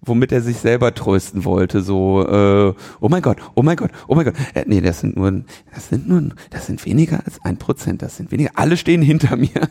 [0.01, 1.81] womit er sich selber trösten wollte.
[1.81, 4.35] So, äh, oh mein Gott, oh mein Gott, oh mein Gott.
[4.53, 8.01] Äh, nee, das sind nur, das sind nur, das sind weniger als ein Prozent.
[8.01, 8.51] Das sind weniger.
[8.55, 9.69] Alle stehen hinter mir.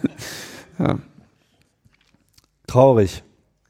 [0.79, 0.99] ja.
[2.67, 3.23] Traurig.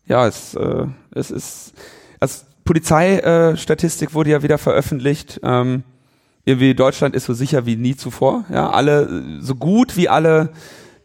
[0.06, 1.72] Ja, es, äh, es ist.
[2.20, 5.40] Also Polizeistatistik äh, wurde ja wieder veröffentlicht.
[5.42, 5.84] Ähm,
[6.44, 8.44] irgendwie Deutschland ist so sicher wie nie zuvor.
[8.50, 10.50] Ja, alle, so gut wie alle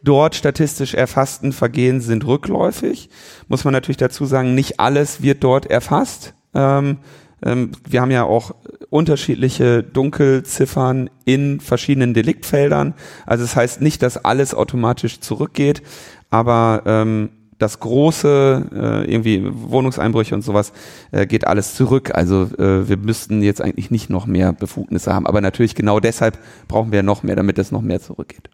[0.03, 3.09] dort statistisch erfassten Vergehen sind rückläufig.
[3.47, 6.33] Muss man natürlich dazu sagen, nicht alles wird dort erfasst.
[6.53, 6.97] Ähm,
[7.43, 8.55] ähm, wir haben ja auch
[8.89, 12.93] unterschiedliche Dunkelziffern in verschiedenen Deliktfeldern.
[13.25, 15.81] Also es das heißt nicht, dass alles automatisch zurückgeht,
[16.29, 20.73] aber ähm, das große, äh, irgendwie Wohnungseinbrüche und sowas,
[21.11, 22.15] äh, geht alles zurück.
[22.15, 25.27] Also äh, wir müssten jetzt eigentlich nicht noch mehr Befugnisse haben.
[25.27, 28.49] Aber natürlich genau deshalb brauchen wir noch mehr, damit es noch mehr zurückgeht.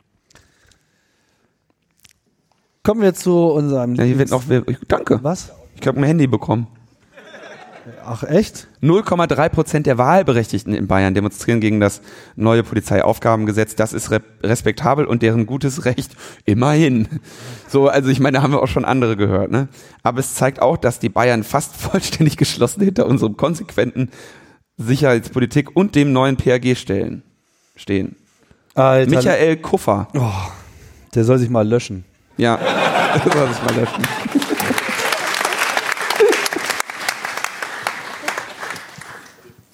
[2.84, 3.96] Kommen wir zu unserem.
[3.96, 4.44] Ja, hier wird noch,
[4.88, 5.20] danke.
[5.24, 5.54] Was?
[5.80, 6.68] Ich habe ein Handy bekommen.
[8.04, 8.68] Ach echt?
[8.82, 12.02] 0,3 Prozent der Wahlberechtigten in Bayern demonstrieren gegen das
[12.36, 13.76] neue Polizeiaufgabengesetz.
[13.76, 14.10] Das ist
[14.42, 16.12] respektabel und deren gutes Recht
[16.46, 17.08] immerhin.
[17.68, 19.52] So, also ich meine, da haben wir auch schon andere gehört.
[19.52, 19.68] Ne?
[20.02, 24.10] Aber es zeigt auch, dass die Bayern fast vollständig geschlossen hinter unserem konsequenten
[24.78, 27.24] Sicherheitspolitik und dem neuen PRG stellen,
[27.76, 28.16] stehen.
[28.74, 29.10] Alter.
[29.10, 30.08] Michael Kuffer.
[30.14, 30.32] Oh,
[31.14, 32.04] der soll sich mal löschen.
[32.36, 32.58] Ja,
[33.26, 34.55] der soll sich mal löschen.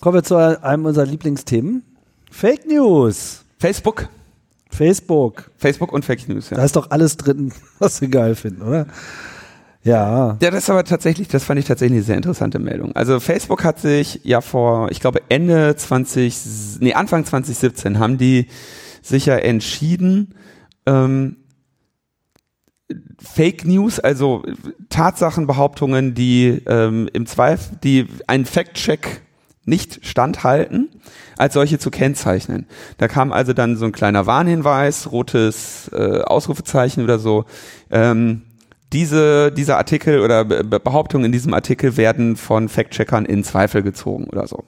[0.01, 1.83] Kommen wir zu einem unserer Lieblingsthemen.
[2.31, 3.45] Fake News.
[3.59, 4.09] Facebook.
[4.71, 5.51] Facebook.
[5.57, 6.57] Facebook und Fake News, ja.
[6.57, 8.87] Da ist doch alles drin, was wir geil finden, oder?
[9.83, 10.37] Ja.
[10.41, 12.95] Ja, das ist aber tatsächlich, das fand ich tatsächlich eine sehr interessante Meldung.
[12.95, 18.47] Also Facebook hat sich ja vor, ich glaube Ende 20, nee, Anfang 2017 haben die
[19.03, 20.33] sich ja entschieden,
[20.87, 21.37] ähm,
[23.21, 24.43] Fake News, also
[24.89, 29.21] Tatsachenbehauptungen, die ähm, im Zweifel, die einen Fact-Check
[29.65, 30.89] nicht standhalten,
[31.37, 32.65] als solche zu kennzeichnen.
[32.97, 37.45] Da kam also dann so ein kleiner Warnhinweis, rotes äh, Ausrufezeichen oder so.
[37.91, 38.41] Ähm,
[38.91, 44.25] diese, dieser Artikel oder Be Behauptungen in diesem Artikel werden von Fact-Checkern in Zweifel gezogen
[44.25, 44.65] oder so.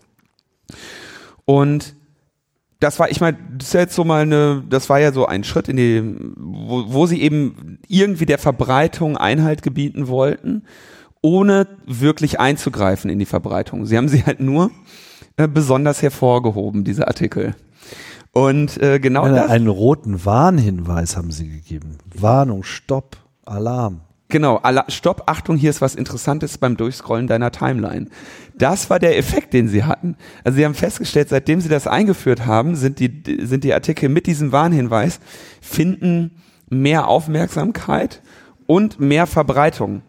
[1.46, 1.96] Und
[2.80, 5.44] das war, ich meine, das ist jetzt so mal eine, das war ja so ein
[5.44, 10.64] Schritt in die, wo, wo sie eben irgendwie der Verbreitung Einhalt gebieten wollten
[11.24, 13.88] ohne wirklich einzugreifen in die Verbreitung.
[13.88, 14.70] Sie haben sie halt nur
[15.38, 17.56] äh, besonders hervorgehoben, diese Artikel.
[18.34, 19.50] Und äh, genau ja, das.
[19.50, 21.98] Einen roten Warnhinweis haben sie gegeben.
[22.14, 24.02] Warnung, Stopp, Alarm.
[24.28, 28.08] Genau, Ala Stopp, Achtung, hier ist was Interessantes beim Durchscrollen deiner Timeline.
[28.58, 30.18] Das war der Effekt, den sie hatten.
[30.44, 34.26] Also sie haben festgestellt, seitdem sie das eingeführt haben, sind die, sind die Artikel mit
[34.26, 35.20] diesem Warnhinweis,
[35.62, 36.32] finden
[36.70, 38.22] mehr Aufmerksamkeit
[38.66, 40.02] und mehr Verbreitung.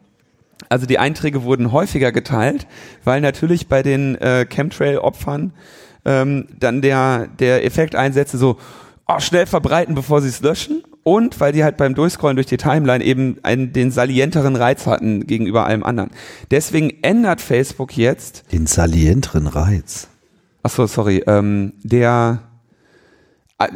[0.68, 2.66] Also die Einträge wurden häufiger geteilt,
[3.04, 5.52] weil natürlich bei den äh, Chemtrail-Opfern
[6.04, 8.58] ähm, dann der, der Effekt einsetzte, so
[9.06, 10.82] oh, schnell verbreiten, bevor sie es löschen.
[11.02, 15.26] Und weil die halt beim Durchscrollen durch die Timeline eben einen, den salienteren Reiz hatten
[15.26, 16.10] gegenüber allem anderen.
[16.50, 18.50] Deswegen ändert Facebook jetzt.
[18.52, 20.08] Den salienteren Reiz.
[20.62, 21.22] Achso, sorry.
[21.26, 22.40] Ähm, der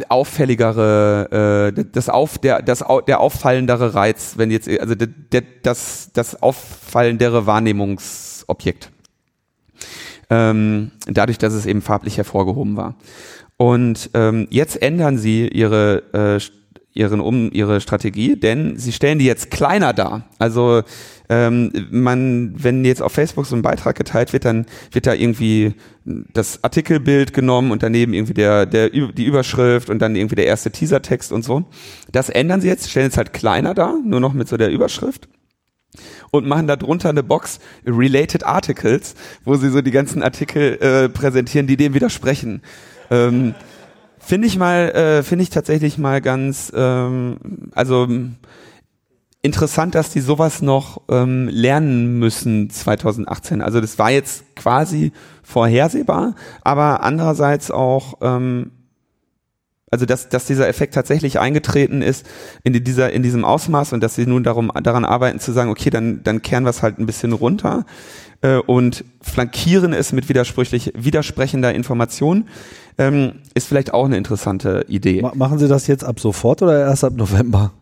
[0.08, 6.42] auffälligere, äh, das auf der das der auffallendere Reiz, wenn jetzt also der, das das
[6.42, 8.90] auffallendere Wahrnehmungsobjekt.
[10.30, 12.96] Ähm, dadurch, dass es eben farblich hervorgehoben war.
[13.56, 16.40] Und ähm, jetzt ändern sie ihre äh,
[16.92, 20.24] ihren um ihre Strategie, denn sie stellen die jetzt kleiner dar.
[20.38, 20.82] Also
[21.28, 25.74] ähm, man, wenn jetzt auf Facebook so ein Beitrag geteilt wird, dann wird da irgendwie
[26.04, 30.70] das Artikelbild genommen und daneben irgendwie der, der, die Überschrift und dann irgendwie der erste
[30.70, 31.64] Teasertext und so.
[32.12, 35.28] Das ändern sie jetzt, stellen es halt kleiner da, nur noch mit so der Überschrift
[36.30, 39.14] und machen da drunter eine Box Related Articles,
[39.44, 42.62] wo sie so die ganzen Artikel äh, präsentieren, die dem widersprechen.
[43.10, 43.54] Ähm,
[44.18, 48.08] finde ich mal, äh, finde ich tatsächlich mal ganz, ähm, also
[49.48, 53.62] interessant, dass die sowas noch ähm, lernen müssen 2018.
[53.62, 58.72] Also das war jetzt quasi vorhersehbar, aber andererseits auch, ähm,
[59.90, 62.26] also dass, dass dieser Effekt tatsächlich eingetreten ist
[62.62, 65.88] in dieser in diesem Ausmaß und dass sie nun darum daran arbeiten zu sagen, okay,
[65.88, 67.86] dann dann kehren wir es halt ein bisschen runter
[68.42, 72.48] äh, und flankieren es mit widersprüchlich widersprechender Information
[72.98, 75.24] ähm, ist vielleicht auch eine interessante Idee.
[75.34, 77.72] Machen Sie das jetzt ab sofort oder erst ab November?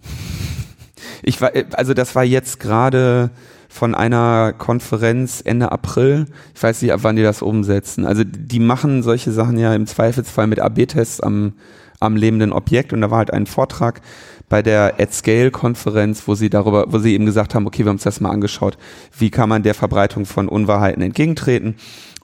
[1.22, 3.30] Ich war, also das war jetzt gerade
[3.68, 6.26] von einer Konferenz Ende April.
[6.54, 8.06] Ich weiß nicht, ab wann die das umsetzen.
[8.06, 11.54] Also die machen solche Sachen ja im Zweifelsfall mit AB-Tests am,
[12.00, 14.00] am lebenden Objekt und da war halt ein Vortrag
[14.48, 17.86] bei der At Scale Konferenz, wo sie darüber, wo sie eben gesagt haben, okay, wir
[17.86, 18.78] haben uns das mal angeschaut,
[19.18, 21.74] wie kann man der Verbreitung von Unwahrheiten entgegentreten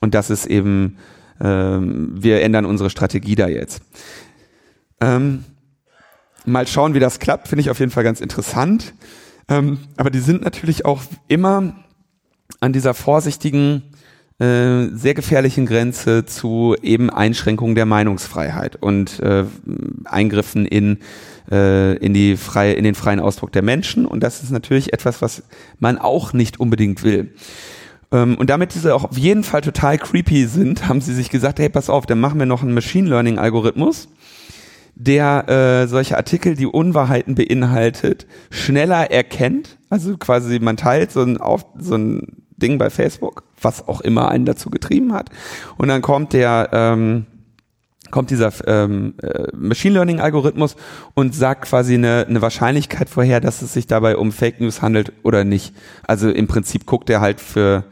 [0.00, 0.96] und das ist eben,
[1.40, 3.82] ähm, wir ändern unsere Strategie da jetzt.
[5.00, 5.44] Ähm,
[6.44, 8.94] Mal schauen, wie das klappt, finde ich auf jeden Fall ganz interessant.
[9.48, 11.74] Ähm, aber die sind natürlich auch immer
[12.60, 13.82] an dieser vorsichtigen
[14.38, 19.44] äh, sehr gefährlichen Grenze zu eben Einschränkungen der Meinungsfreiheit und äh,
[20.04, 20.98] Eingriffen in
[21.50, 25.22] äh, in die freie in den freien Ausdruck der Menschen und das ist natürlich etwas,
[25.22, 25.42] was
[25.78, 27.34] man auch nicht unbedingt will.
[28.10, 31.58] Ähm, und damit diese auch auf jeden Fall total creepy sind, haben sie sich gesagt,
[31.58, 34.08] hey, pass auf, dann machen wir noch einen Machine Learning Algorithmus,
[35.04, 39.78] der äh, solche Artikel, die Unwahrheiten beinhaltet, schneller erkennt.
[39.90, 44.28] Also quasi man teilt so ein, auf, so ein Ding bei Facebook, was auch immer
[44.28, 45.30] einen dazu getrieben hat.
[45.76, 47.26] Und dann kommt der ähm,
[48.10, 50.76] kommt dieser ähm, äh, Machine Learning Algorithmus
[51.14, 55.12] und sagt quasi eine, eine Wahrscheinlichkeit vorher, dass es sich dabei um Fake News handelt
[55.22, 55.74] oder nicht.
[56.06, 57.84] Also im Prinzip guckt er halt für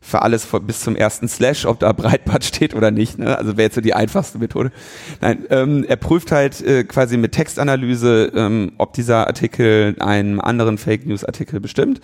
[0.00, 3.18] für alles bis zum ersten Slash, ob da Breitbart steht oder nicht.
[3.18, 3.36] Ne?
[3.36, 4.70] Also wäre jetzt so die einfachste Methode.
[5.20, 10.78] Nein, ähm, er prüft halt äh, quasi mit Textanalyse, ähm, ob dieser Artikel einem anderen
[10.78, 12.00] Fake News Artikel bestimmt.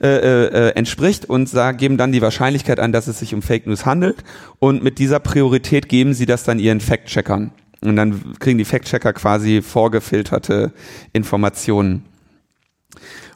[0.00, 3.68] Äh, äh, entspricht und sag, geben dann die Wahrscheinlichkeit an, dass es sich um Fake
[3.68, 4.24] News handelt
[4.58, 9.12] und mit dieser Priorität geben sie das dann ihren Fact-Checkern und dann kriegen die Fact-Checker
[9.12, 10.72] quasi vorgefilterte
[11.12, 12.04] Informationen.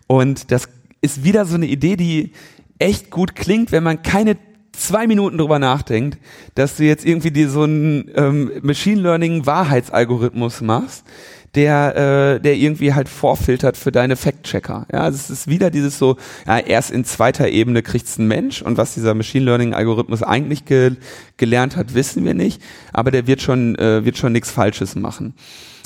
[0.09, 0.69] Und das
[1.01, 2.33] ist wieder so eine Idee, die
[2.79, 4.37] echt gut klingt, wenn man keine
[4.77, 6.18] zwei Minuten drüber nachdenkt,
[6.55, 11.05] dass du jetzt irgendwie dir so einen ähm, Machine Learning Wahrheitsalgorithmus machst,
[11.55, 14.87] der äh, der irgendwie halt vorfiltert für deine Fact-Checker.
[14.93, 16.16] Ja, also es ist wieder dieses so,
[16.47, 20.66] ja, erst in zweiter Ebene kriegt's ein Mensch und was dieser Machine Learning Algorithmus eigentlich
[20.66, 20.97] ge
[21.39, 22.62] gelernt hat, wissen wir nicht,
[22.93, 25.35] aber der wird schon äh, wird schon nichts Falsches machen.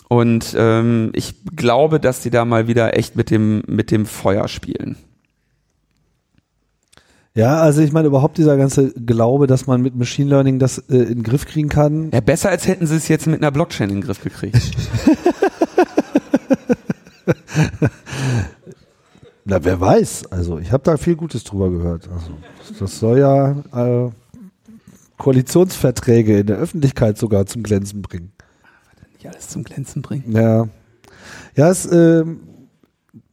[0.09, 4.49] Und ähm, ich glaube, dass die da mal wieder echt mit dem mit dem Feuer
[4.49, 4.97] spielen.
[7.35, 10.97] Ja, also ich meine überhaupt dieser ganze Glaube, dass man mit Machine Learning das äh,
[10.97, 12.11] in den Griff kriegen kann.
[12.12, 14.57] Ja, besser als hätten sie es jetzt mit einer Blockchain in den Griff gekriegt.
[19.45, 20.26] Na, wer weiß.
[20.33, 22.09] Also ich habe da viel Gutes drüber gehört.
[22.12, 22.33] Also
[22.78, 24.11] das soll ja äh,
[25.18, 28.33] Koalitionsverträge in der Öffentlichkeit sogar zum Glänzen bringen.
[29.12, 30.33] Nicht alles zum Glänzen bringen.
[30.33, 30.68] Ja,
[31.55, 32.24] ja, es äh,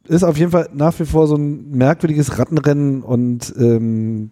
[0.08, 4.30] ist auf jeden Fall nach wie vor so ein merkwürdiges Rattenrennen und ähm,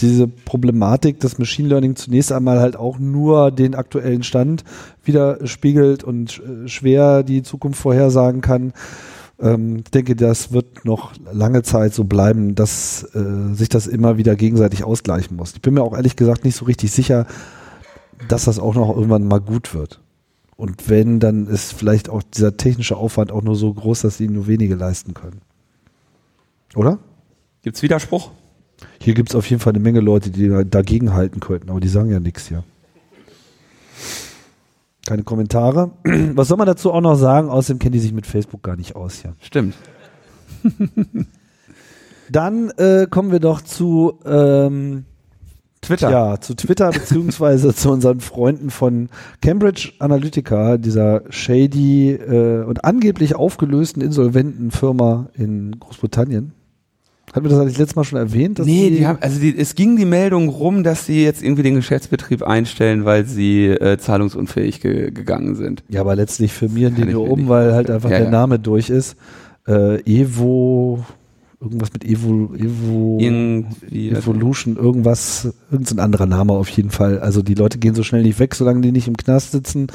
[0.00, 4.64] diese Problematik, dass Machine Learning zunächst einmal halt auch nur den aktuellen Stand
[5.04, 8.72] widerspiegelt und äh, schwer die Zukunft vorhersagen kann.
[9.40, 14.16] Ähm, ich denke, das wird noch lange Zeit so bleiben, dass äh, sich das immer
[14.16, 15.52] wieder gegenseitig ausgleichen muss.
[15.54, 17.26] Ich bin mir auch ehrlich gesagt nicht so richtig sicher,
[18.28, 20.00] dass das auch noch irgendwann mal gut wird.
[20.56, 24.28] Und wenn, dann ist vielleicht auch dieser technische Aufwand auch nur so groß, dass sie
[24.28, 25.40] nur wenige leisten können.
[26.76, 26.98] Oder?
[27.62, 28.30] Gibt's Widerspruch?
[29.00, 32.10] Hier gibt's auf jeden Fall eine Menge Leute, die dagegen halten könnten, aber die sagen
[32.10, 32.64] ja nichts hier.
[35.06, 35.90] Keine Kommentare.
[36.04, 37.48] Was soll man dazu auch noch sagen?
[37.48, 39.34] Außerdem kennen die sich mit Facebook gar nicht aus hier.
[39.40, 39.74] Stimmt.
[42.30, 45.04] Dann äh, kommen wir doch zu ähm,
[45.86, 46.10] Twitter.
[46.10, 49.08] Ja, zu Twitter beziehungsweise zu unseren Freunden von
[49.40, 56.52] Cambridge Analytica, dieser shady äh, und angeblich aufgelösten insolventen Firma in Großbritannien.
[57.32, 58.60] Hatten wir das eigentlich letztes Mal schon erwähnt?
[58.60, 61.64] nee, die, die haben, also die, es ging die Meldung rum, dass sie jetzt irgendwie
[61.64, 65.82] den Geschäftsbetrieb einstellen, weil sie äh, zahlungsunfähig ge gegangen sind.
[65.88, 68.30] Ja, aber letztlich firmieren die nur um, weil halt einfach ja, der ja.
[68.30, 69.16] Name durch ist.
[69.66, 71.04] Äh, Evo,
[71.60, 77.20] irgendwas mit Evo, Evo Evolution, irgendwas, irgendein anderer Name auf jeden Fall.
[77.20, 79.86] Also die Leute gehen so schnell nicht weg, solange die nicht im Knast sitzen.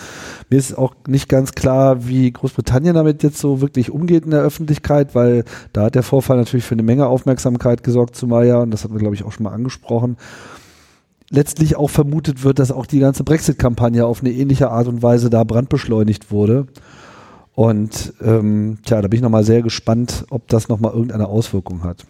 [0.49, 4.41] Mir ist auch nicht ganz klar, wie Großbritannien damit jetzt so wirklich umgeht in der
[4.41, 5.43] Öffentlichkeit, weil
[5.73, 8.93] da hat der Vorfall natürlich für eine Menge Aufmerksamkeit gesorgt, zumal ja, und das hatten
[8.93, 10.17] wir glaube ich auch schon mal angesprochen,
[11.29, 15.29] letztlich auch vermutet wird, dass auch die ganze Brexit-Kampagne auf eine ähnliche Art und Weise
[15.29, 16.67] da brandbeschleunigt wurde.
[17.59, 22.05] Und ähm, tja, da bin ich nochmal sehr gespannt, ob das nochmal irgendeine Auswirkung hat.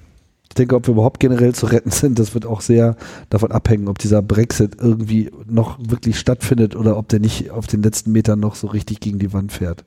[0.48, 2.96] Ich denke, ob wir überhaupt generell zu retten sind, das wird auch sehr
[3.32, 7.82] davon abhängen, ob dieser Brexit irgendwie noch wirklich stattfindet oder ob der nicht auf den
[7.82, 9.86] letzten Metern noch so richtig gegen die Wand fährt.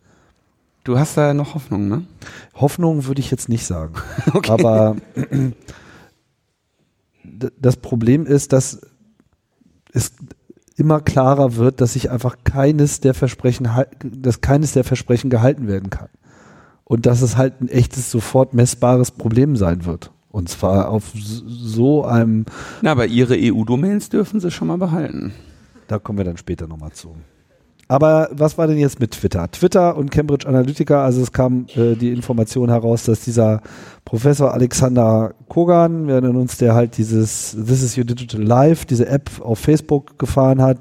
[0.82, 2.02] Du hast da noch Hoffnung, ne?
[2.56, 3.94] Hoffnung würde ich jetzt nicht sagen.
[4.34, 4.50] okay.
[4.50, 4.96] Aber
[7.60, 8.80] das Problem ist, dass
[9.92, 10.10] es
[10.82, 13.68] immer klarer wird, dass sich einfach keines der Versprechen,
[14.02, 16.08] dass keines der Versprechen gehalten werden kann.
[16.82, 20.10] Und dass es halt ein echtes, sofort messbares Problem sein wird.
[20.32, 22.46] Und zwar auf so einem.
[22.80, 25.32] Na, aber Ihre EU-Domains dürfen Sie schon mal behalten.
[25.86, 27.14] Da kommen wir dann später nochmal zu.
[27.92, 29.50] Aber was war denn jetzt mit Twitter?
[29.50, 33.60] Twitter und Cambridge Analytica, also es kam äh, die Information heraus, dass dieser
[34.06, 39.06] Professor Alexander Kogan, wir erinnern uns, der halt dieses This is Your Digital Life, diese
[39.08, 40.78] App auf Facebook gefahren hat,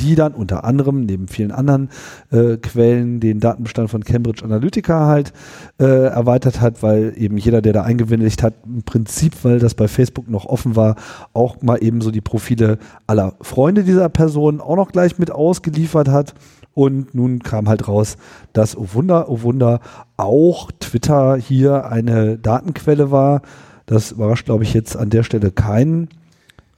[0.00, 1.90] die dann unter anderem neben vielen anderen
[2.30, 5.32] äh, Quellen den Datenbestand von Cambridge Analytica halt
[5.78, 9.88] äh, erweitert hat, weil eben jeder, der da eingewilligt hat, im Prinzip, weil das bei
[9.88, 10.96] Facebook noch offen war,
[11.32, 16.08] auch mal eben so die Profile aller Freunde dieser Person auch noch gleich mit ausgeliefert
[16.08, 16.34] hat.
[16.72, 18.16] Und nun kam halt raus,
[18.52, 19.80] dass, oh Wunder, oh Wunder,
[20.16, 23.42] auch Twitter hier eine Datenquelle war.
[23.86, 26.08] Das überrascht, glaube ich, jetzt an der Stelle keinen.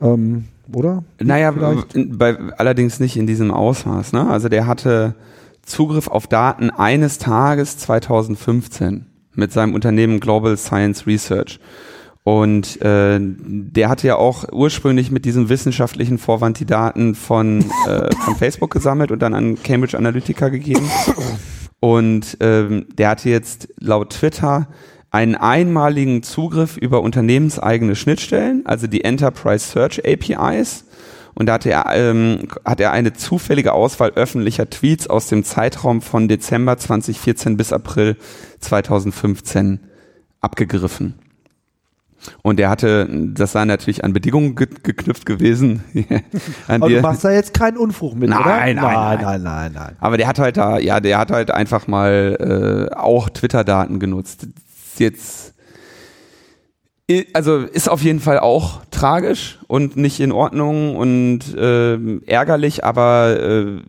[0.01, 0.47] Ähm,
[0.77, 1.05] oder?
[1.21, 1.53] Naja,
[1.95, 4.13] bei, allerdings nicht in diesem Ausmaß.
[4.13, 4.29] Ne?
[4.29, 5.15] Also der hatte
[5.63, 11.61] Zugriff auf Daten eines Tages 2015 mit seinem Unternehmen Global Science Research.
[12.25, 18.15] Und äh, der hatte ja auch ursprünglich mit diesem wissenschaftlichen Vorwand die Daten von, äh,
[18.25, 20.89] von Facebook gesammelt und dann an Cambridge Analytica gegeben.
[21.81, 24.69] Und ähm, der hatte jetzt laut Twitter
[25.13, 30.85] einen einmaligen Zugriff über unternehmenseigene Schnittstellen, also die Enterprise Search APIs.
[31.35, 36.03] Und da hat er, ähm, hat er eine zufällige Auswahl öffentlicher Tweets aus dem Zeitraum
[36.03, 38.17] von Dezember 2014 bis April
[38.61, 39.81] 2015
[40.41, 41.15] abgegriffen.
[42.43, 45.83] Und er hatte, das sei natürlich an Bedingungen ge geknüpft gewesen.
[46.69, 48.57] an Aber du machst da jetzt keinen Unfug mit, nein, oder?
[48.57, 49.97] Nein, nein, nein, nein, nein.
[49.99, 54.47] Aber der hat halt da, ja, der hat halt einfach mal äh, auch Twitter-Daten genutzt
[54.99, 55.55] jetzt,
[57.33, 63.41] also ist auf jeden Fall auch tragisch und nicht in Ordnung und äh, ärgerlich, aber
[63.41, 63.81] äh,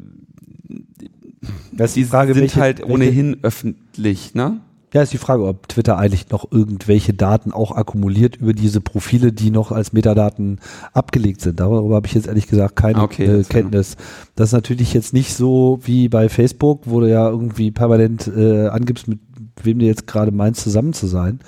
[1.95, 4.59] die Frage, sind welche, halt ohnehin welche, öffentlich, ne?
[4.93, 9.31] Ja, ist die Frage, ob Twitter eigentlich noch irgendwelche Daten auch akkumuliert über diese Profile,
[9.31, 10.59] die noch als Metadaten
[10.93, 11.59] abgelegt sind.
[11.59, 13.97] Darüber habe ich jetzt ehrlich gesagt keine okay, äh, Kenntnis.
[14.35, 18.67] Das ist natürlich jetzt nicht so wie bei Facebook, wo du ja irgendwie permanent äh,
[18.67, 19.19] angibst, mit
[19.61, 21.39] wem du jetzt gerade meinst, zusammen zu sein.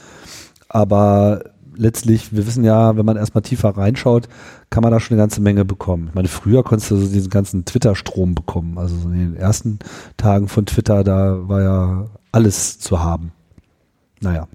[0.69, 1.43] Aber
[1.77, 4.27] letztlich, wir wissen ja, wenn man erstmal tiefer reinschaut,
[4.69, 6.07] kann man da schon eine ganze Menge bekommen.
[6.09, 8.77] Ich meine, früher konntest du so diesen ganzen Twitter-Strom bekommen.
[8.77, 9.79] Also in den ersten
[10.17, 13.31] Tagen von Twitter, da war ja alles zu haben.
[14.21, 14.47] Naja.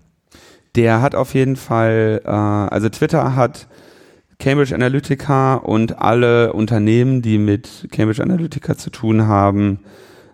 [0.77, 3.67] Der hat auf jeden Fall, äh, also Twitter hat
[4.39, 9.81] Cambridge Analytica und alle Unternehmen, die mit Cambridge Analytica zu tun haben,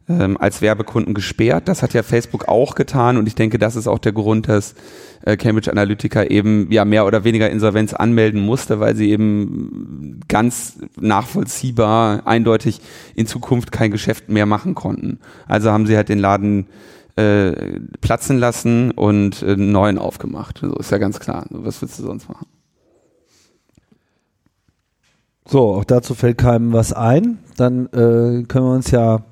[0.08, 1.68] ähm, als Werbekunden gesperrt.
[1.68, 4.74] Das hat ja Facebook auch getan und ich denke, das ist auch der Grund, dass
[5.22, 10.78] äh, Cambridge Analytica eben ja mehr oder weniger Insolvenz anmelden musste, weil sie eben ganz
[11.00, 12.80] nachvollziehbar eindeutig
[13.14, 15.18] in Zukunft kein Geschäft mehr machen konnten.
[15.46, 16.66] Also haben sie halt den Laden
[17.16, 20.58] äh, platzen lassen und äh, neuen aufgemacht.
[20.60, 21.46] So ist ja ganz klar.
[21.50, 22.46] Was willst du sonst machen?
[25.48, 27.38] So, auch dazu fällt keinem was ein.
[27.56, 29.24] Dann äh, können wir uns ja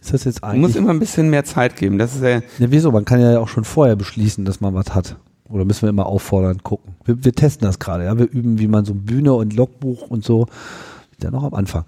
[0.00, 0.52] ist das jetzt eigentlich.
[0.52, 1.98] Man muss immer ein bisschen mehr Zeit geben.
[1.98, 2.40] Das ist ja.
[2.40, 2.40] ja.
[2.58, 2.92] Wieso?
[2.92, 5.16] Man kann ja auch schon vorher beschließen, dass man was hat.
[5.48, 6.94] Oder müssen wir immer auffordern, gucken?
[7.04, 8.18] Wir, wir testen das gerade, ja.
[8.18, 10.46] Wir üben, wie man so Bühne und Logbuch und so.
[11.22, 11.84] Ja, noch am Anfang.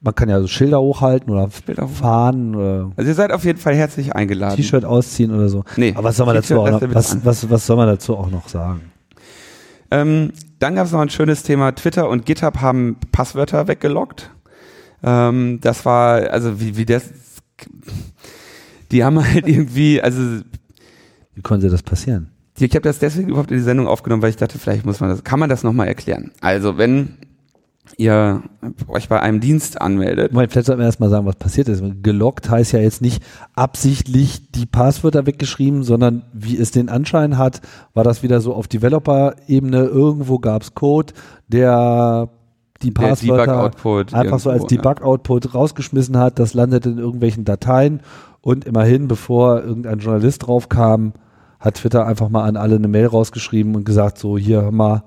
[0.00, 2.90] Man kann ja so Schilder hochhalten oder Schilder fahren oder.
[2.96, 4.56] Also ihr seid auf jeden Fall herzlich eingeladen.
[4.56, 5.64] T-Shirt ausziehen oder so.
[5.76, 5.92] Nee.
[5.94, 8.48] Aber was soll man dazu auch noch, was, was, was soll man dazu auch noch
[8.48, 8.82] sagen?
[9.90, 11.72] Ähm, dann gab es noch ein schönes Thema.
[11.72, 14.30] Twitter und GitHub haben Passwörter weggelockt.
[15.04, 17.10] Ähm, das war, also wie, wie das,
[18.90, 20.40] die haben halt irgendwie, also.
[21.34, 22.30] Wie konnte das passieren?
[22.58, 25.10] Ich habe das deswegen überhaupt in die Sendung aufgenommen, weil ich dachte, vielleicht muss man
[25.10, 26.30] das, kann man das nochmal erklären.
[26.40, 27.16] Also wenn
[27.98, 28.42] ihr
[28.88, 30.32] euch bei einem Dienst anmeldet.
[30.32, 31.82] Moment, vielleicht sollten wir erstmal sagen, was passiert ist.
[32.02, 33.22] Gelockt heißt ja jetzt nicht
[33.54, 37.60] absichtlich die Passwörter weggeschrieben, sondern wie es den Anschein hat,
[37.92, 39.84] war das wieder so auf Developer-Ebene.
[39.84, 41.12] Irgendwo gab es Code,
[41.48, 42.30] der
[42.84, 43.70] die Passwörter
[44.12, 46.38] einfach so als Debug-Output rausgeschmissen hat.
[46.38, 48.00] Das landet in irgendwelchen Dateien
[48.40, 51.14] und immerhin, bevor irgendein Journalist drauf kam,
[51.58, 55.02] hat Twitter einfach mal an alle eine Mail rausgeschrieben und gesagt, so hier hör mal,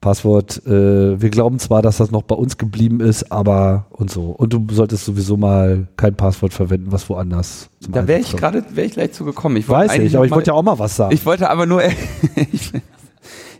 [0.00, 4.26] Passwort, äh, wir glauben zwar, dass das noch bei uns geblieben ist, aber und so.
[4.26, 7.70] Und du solltest sowieso mal kein Passwort verwenden, was woanders.
[7.88, 9.56] Da wäre ich gerade, wäre ich gleich zu gekommen.
[9.56, 11.14] Ich Weiß nicht, aber ich wollte ja auch mal was sagen.
[11.14, 11.82] Ich wollte aber nur,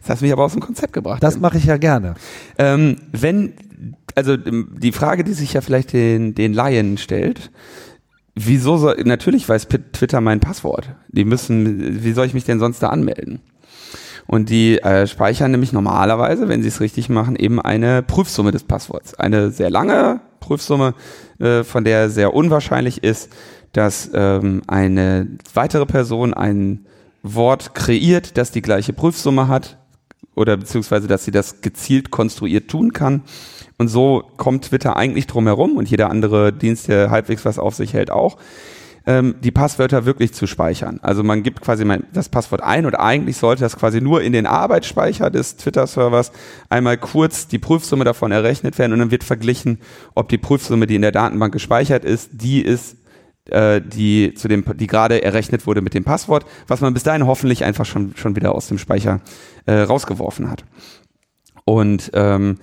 [0.06, 1.20] Das hast mich aber aus dem Konzept gebracht.
[1.20, 2.14] Das mache ich ja gerne.
[2.58, 3.54] Ähm, wenn,
[4.14, 7.50] also die Frage, die sich ja vielleicht den, den Laien stellt,
[8.36, 10.94] wieso soll, natürlich weiß Twitter mein Passwort.
[11.08, 13.40] Die müssen, wie soll ich mich denn sonst da anmelden?
[14.28, 18.62] Und die äh, speichern nämlich normalerweise, wenn sie es richtig machen, eben eine Prüfsumme des
[18.62, 19.14] Passworts.
[19.14, 20.94] Eine sehr lange Prüfsumme,
[21.40, 23.32] äh, von der sehr unwahrscheinlich ist,
[23.72, 26.86] dass ähm, eine weitere Person ein
[27.22, 29.78] Wort kreiert, das die gleiche Prüfsumme hat,
[30.36, 33.22] oder beziehungsweise, dass sie das gezielt konstruiert tun kann.
[33.78, 37.74] Und so kommt Twitter eigentlich drum herum und jeder andere Dienst, der halbwegs was auf
[37.74, 38.36] sich hält, auch,
[39.06, 40.98] ähm, die Passwörter wirklich zu speichern.
[41.02, 44.32] Also man gibt quasi mal das Passwort ein und eigentlich sollte das quasi nur in
[44.32, 46.32] den Arbeitsspeicher des Twitter-Servers
[46.68, 49.78] einmal kurz die Prüfsumme davon errechnet werden und dann wird verglichen,
[50.14, 52.96] ob die Prüfsumme, die in der Datenbank gespeichert ist, die ist,
[53.50, 57.26] äh, die zu dem, die gerade errechnet wurde mit dem Passwort, was man bis dahin
[57.26, 59.20] hoffentlich einfach schon schon wieder aus dem Speicher
[59.66, 60.64] äh, rausgeworfen hat.
[61.64, 62.58] Und ähm,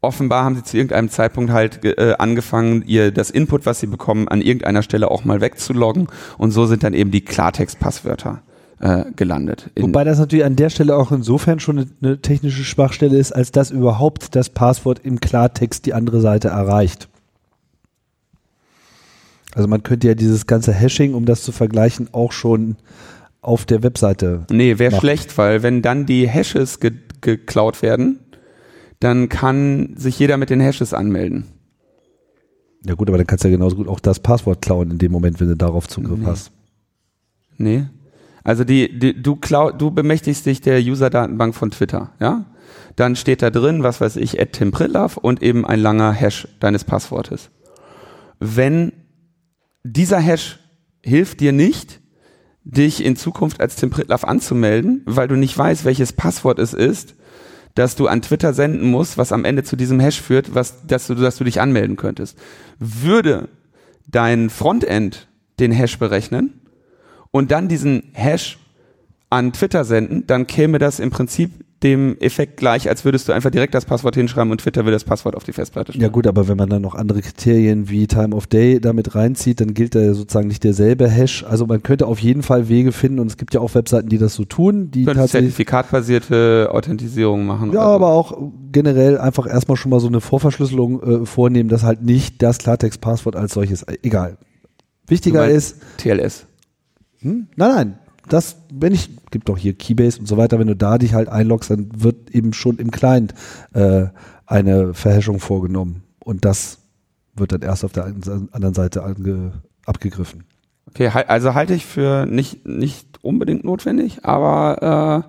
[0.00, 4.28] offenbar haben sie zu irgendeinem Zeitpunkt halt äh, angefangen, ihr das Input, was sie bekommen,
[4.28, 6.08] an irgendeiner Stelle auch mal wegzuloggen.
[6.36, 8.42] Und so sind dann eben die Klartext-Passwörter
[8.80, 9.70] äh, gelandet.
[9.78, 13.52] Wobei das natürlich an der Stelle auch insofern schon eine, eine technische Schwachstelle ist, als
[13.52, 17.08] dass überhaupt das Passwort im Klartext die andere Seite erreicht.
[19.58, 22.76] Also man könnte ja dieses ganze Hashing, um das zu vergleichen, auch schon
[23.40, 24.46] auf der Webseite.
[24.52, 28.20] Nee, wäre schlecht, weil wenn dann die Hashes ge geklaut werden,
[29.00, 31.46] dann kann sich jeder mit den Hashes anmelden.
[32.86, 35.10] Ja gut, aber dann kannst du ja genauso gut auch das Passwort klauen in dem
[35.10, 36.26] Moment, wenn du darauf Zugriff Nee.
[36.26, 36.52] hast.
[37.56, 37.86] Nee.
[38.44, 42.44] Also die, die du klau, du bemächtigst dich der User-Datenbank von Twitter, ja?
[42.94, 46.84] Dann steht da drin, was weiß ich, Tim Pritlove und eben ein langer Hash deines
[46.84, 47.50] Passwortes.
[48.38, 48.92] Wenn
[49.82, 50.58] dieser Hash
[51.02, 52.00] hilft dir nicht,
[52.64, 57.14] dich in Zukunft als Tim Pritlove anzumelden, weil du nicht weißt, welches Passwort es ist,
[57.74, 61.06] dass du an Twitter senden musst, was am Ende zu diesem Hash führt, was, dass
[61.06, 62.36] du, dass du dich anmelden könntest.
[62.78, 63.48] Würde
[64.06, 65.28] dein Frontend
[65.60, 66.60] den Hash berechnen
[67.30, 68.58] und dann diesen Hash
[69.30, 71.52] an Twitter senden, dann käme das im Prinzip
[71.82, 75.04] dem Effekt gleich, als würdest du einfach direkt das Passwort hinschreiben und Twitter will das
[75.04, 76.02] Passwort auf die Festplatte stellen.
[76.02, 79.60] Ja gut, aber wenn man dann noch andere Kriterien wie Time of Day damit reinzieht,
[79.60, 81.44] dann gilt da sozusagen nicht derselbe Hash.
[81.44, 84.18] Also man könnte auf jeden Fall Wege finden und es gibt ja auch Webseiten, die
[84.18, 87.72] das so tun, die tatsächlich zertifikatbasierte Authentisierung machen.
[87.72, 87.94] Ja, also.
[87.94, 88.38] aber auch
[88.72, 93.36] generell einfach erstmal schon mal so eine Vorverschlüsselung äh, vornehmen, dass halt nicht das Klartext-Passwort
[93.36, 94.36] als solches, äh, egal.
[95.06, 96.46] Wichtiger ist, TLS.
[97.20, 97.46] hm?
[97.56, 97.98] nein, nein,
[98.28, 101.28] das, wenn ich, gibt doch hier Keybase und so weiter, wenn du da dich halt
[101.28, 103.34] einloggst, dann wird eben schon im Client
[103.74, 104.06] äh,
[104.46, 106.78] eine Verhashung vorgenommen und das
[107.34, 109.52] wird dann erst auf der anderen Seite ange,
[109.86, 110.44] abgegriffen.
[110.88, 115.24] Okay, also halte ich für nicht, nicht unbedingt notwendig, aber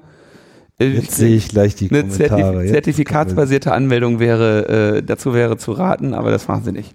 [0.80, 2.54] äh, Jetzt sehe ich gleich die eine Kommentare.
[2.54, 6.94] Zertif zertifikatsbasierte Anmeldung wäre, äh, dazu wäre zu raten, aber das machen sie nicht.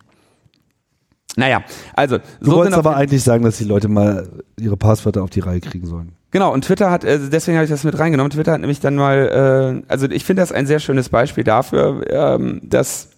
[1.37, 1.63] Naja,
[1.95, 4.29] also Du so wolltest auf aber eigentlich sagen, dass die Leute mal
[4.59, 6.13] ihre Passwörter auf die Reihe kriegen sollen.
[6.31, 8.97] Genau, und Twitter hat, äh, deswegen habe ich das mit reingenommen, Twitter hat nämlich dann
[8.97, 13.11] mal, äh, also ich finde das ein sehr schönes Beispiel dafür, ähm, dass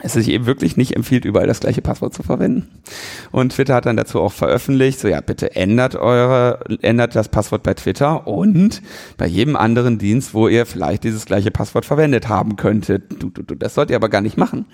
[0.00, 2.68] es sich eben wirklich nicht empfiehlt, überall das gleiche Passwort zu verwenden.
[3.32, 7.64] Und Twitter hat dann dazu auch veröffentlicht, so ja, bitte ändert eure, ändert das Passwort
[7.64, 8.80] bei Twitter und
[9.16, 13.20] bei jedem anderen Dienst, wo ihr vielleicht dieses gleiche Passwort verwendet haben könntet.
[13.20, 14.66] Du, du, du, das sollt ihr aber gar nicht machen.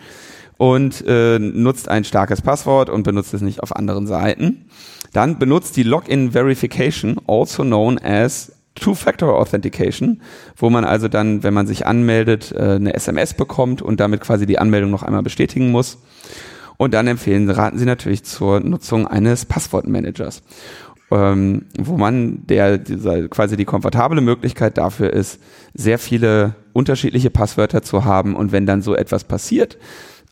[0.58, 4.66] Und äh, nutzt ein starkes Passwort und benutzt es nicht auf anderen Seiten.
[5.12, 10.22] Dann benutzt die Login Verification, also known as Two-Factor Authentication,
[10.56, 14.46] wo man also dann, wenn man sich anmeldet, äh, eine SMS bekommt und damit quasi
[14.46, 15.98] die Anmeldung noch einmal bestätigen muss.
[16.76, 20.42] Und dann empfehlen, raten Sie natürlich zur Nutzung eines Passwortmanagers,
[21.10, 22.78] ähm, wo man der
[23.30, 25.40] quasi die komfortable Möglichkeit dafür ist,
[25.72, 28.36] sehr viele unterschiedliche Passwörter zu haben.
[28.36, 29.78] Und wenn dann so etwas passiert,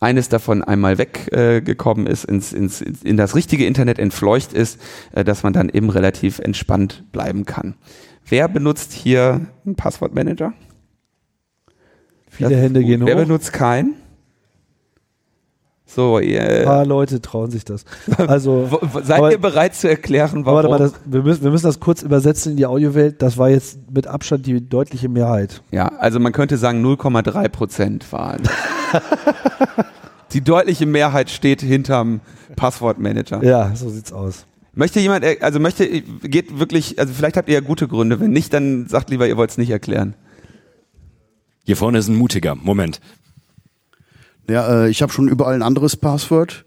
[0.04, 4.80] eines davon einmal weggekommen äh, ist, ins, ins, in das richtige Internet entfleucht ist,
[5.12, 7.74] äh, dass man dann eben relativ entspannt bleiben kann.
[8.26, 10.52] Wer benutzt hier einen Passwortmanager?
[12.28, 13.20] Viele Das Hände gehen Wer hoch.
[13.22, 13.94] benutzt keinen?
[15.94, 17.84] So, Ein ihr, paar Leute trauen sich das.
[18.26, 18.68] Also,
[19.02, 20.56] seid aber- ihr bereit zu erklären, warum?
[20.56, 23.22] warte mal, das, wir, müssen, wir müssen das kurz übersetzen in die Audiowelt.
[23.22, 25.62] Das war jetzt mit Abstand die deutliche Mehrheit.
[25.70, 28.42] Ja, also man könnte sagen 0,3 Prozent waren.
[30.32, 32.20] Die deutliche Mehrheit steht hinterm
[32.56, 33.44] Passwortmanager.
[33.44, 34.46] Ja, so sieht's aus.
[34.72, 38.18] Möchte jemand, äh, also möchte, geht wirklich, also vielleicht habt ihr ja gute Gründe.
[38.18, 40.14] Wenn nicht, dann sagt lieber, ihr wollt es nicht erklären.
[41.64, 42.56] Hier vorne ist ein mutiger.
[42.56, 43.00] Moment.
[44.48, 46.64] Ja, äh, ich habe schon überall ein anderes Passwort,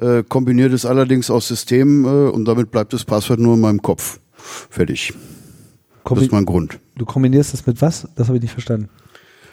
[0.00, 3.82] äh, kombiniert es allerdings aus Systemen äh, und damit bleibt das Passwort nur in meinem
[3.82, 4.20] Kopf.
[4.36, 5.12] Fertig.
[5.12, 6.78] Das Kombi ist mein Grund.
[6.96, 8.06] du kombinierst das mit was?
[8.14, 8.88] Das habe ich nicht verstanden.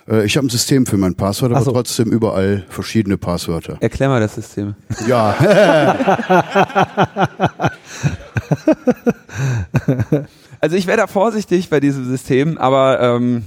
[0.07, 1.71] Äh, ich habe ein System für mein Passwort, aber so.
[1.71, 3.77] trotzdem überall verschiedene Passwörter.
[3.79, 4.75] Erklär mal das System.
[5.07, 5.33] Ja,
[10.59, 13.43] Also ich wäre da vorsichtig bei diesem System, aber ähm,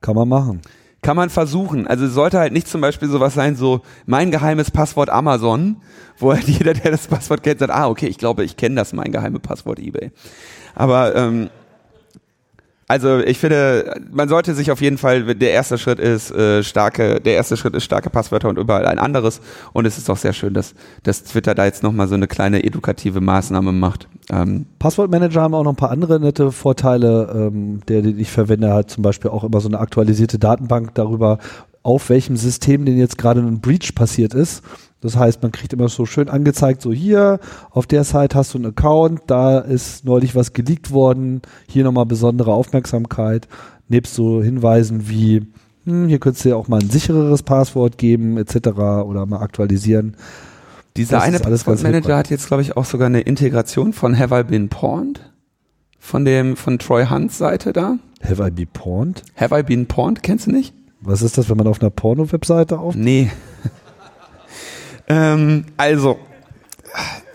[0.00, 0.62] Kann man machen.
[1.06, 1.86] Kann man versuchen.
[1.86, 5.76] Also es sollte halt nicht zum Beispiel sowas sein, so mein geheimes Passwort Amazon,
[6.18, 8.92] wo halt jeder, der das Passwort kennt, sagt, ah, okay, ich glaube, ich kenne das,
[8.92, 10.10] mein geheimes Passwort eBay.
[10.74, 11.48] Aber ähm,
[12.88, 17.20] Also ich finde, man sollte sich auf jeden Fall, der erste Schritt ist äh, starke,
[17.20, 19.40] der erste Schritt ist starke Passwörter und überall ein anderes.
[19.72, 22.62] Und es ist auch sehr schön, dass, dass Twitter da jetzt nochmal so eine kleine
[22.62, 24.08] edukative Maßnahme macht.
[24.30, 27.50] Ähm, Passwortmanager haben auch noch ein paar andere nette Vorteile.
[27.52, 31.38] Ähm, der, den ich verwende, hat zum Beispiel auch immer so eine aktualisierte Datenbank darüber,
[31.82, 34.62] auf welchem System denn jetzt gerade ein Breach passiert ist.
[35.06, 37.38] Das heißt, man kriegt immer so schön angezeigt, so hier,
[37.70, 42.06] auf der Seite hast du einen Account, da ist neulich was geleakt worden, hier nochmal
[42.06, 43.46] besondere Aufmerksamkeit,
[43.86, 45.46] nebst so Hinweisen wie,
[45.84, 48.66] hm, hier könntest du ja auch mal ein sichereres Passwort geben, etc.
[49.04, 50.16] oder mal aktualisieren.
[50.96, 54.42] dieser Das eine Passwortmanager hat jetzt, glaube ich, auch sogar eine Integration von Have I
[54.42, 55.20] Been Pawned?
[56.00, 57.98] Von dem, von Troy Hunts Seite da.
[58.22, 59.22] Have I be porned?
[59.36, 60.24] Have I Been Pawned?
[60.24, 60.74] Kennst du nicht?
[61.00, 62.96] Was ist das, wenn man auf einer Porno-Webseite auf?
[62.96, 63.30] Nee.
[65.08, 66.18] Ähm, also,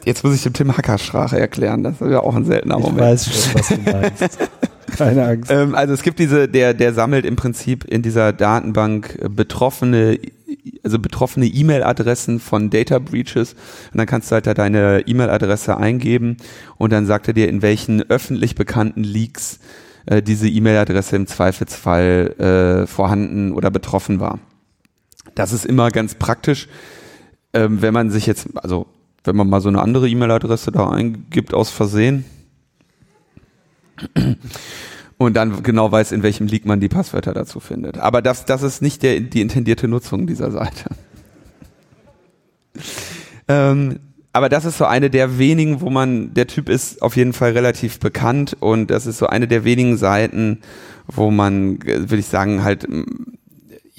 [0.05, 1.83] jetzt muss ich dem Tim Hackersprache erklären.
[1.83, 2.99] Das ist ja auch ein seltener Ich Moment.
[3.01, 4.39] weiß schon, was du meinst.
[4.97, 5.51] Keine Angst.
[5.51, 10.19] Ähm, also es gibt diese, der, der sammelt im Prinzip in dieser Datenbank äh, betroffene,
[10.83, 16.37] also betroffene E-Mail-Adressen von Data Breaches und dann kannst du halt da deine E-Mail-Adresse eingeben
[16.77, 19.59] und dann sagt er dir, in welchen öffentlich bekannten Leaks
[20.07, 24.39] äh, diese E-Mail-Adresse im Zweifelsfall äh, vorhanden oder betroffen war.
[25.35, 26.67] Das ist immer ganz praktisch,
[27.53, 28.87] ähm, wenn man sich jetzt, also
[29.23, 32.25] wenn man mal so eine andere E-Mail-Adresse da eingibt aus Versehen,
[35.17, 37.99] und dann genau weiß, in welchem Leak man die Passwörter dazu findet.
[37.99, 40.89] Aber das, das ist nicht der, die intendierte Nutzung dieser Seite.
[43.47, 43.99] ähm,
[44.33, 47.51] aber das ist so eine der wenigen, wo man, der Typ ist auf jeden Fall
[47.51, 50.61] relativ bekannt und das ist so eine der wenigen Seiten,
[51.05, 52.87] wo man, äh, würde ich sagen, halt,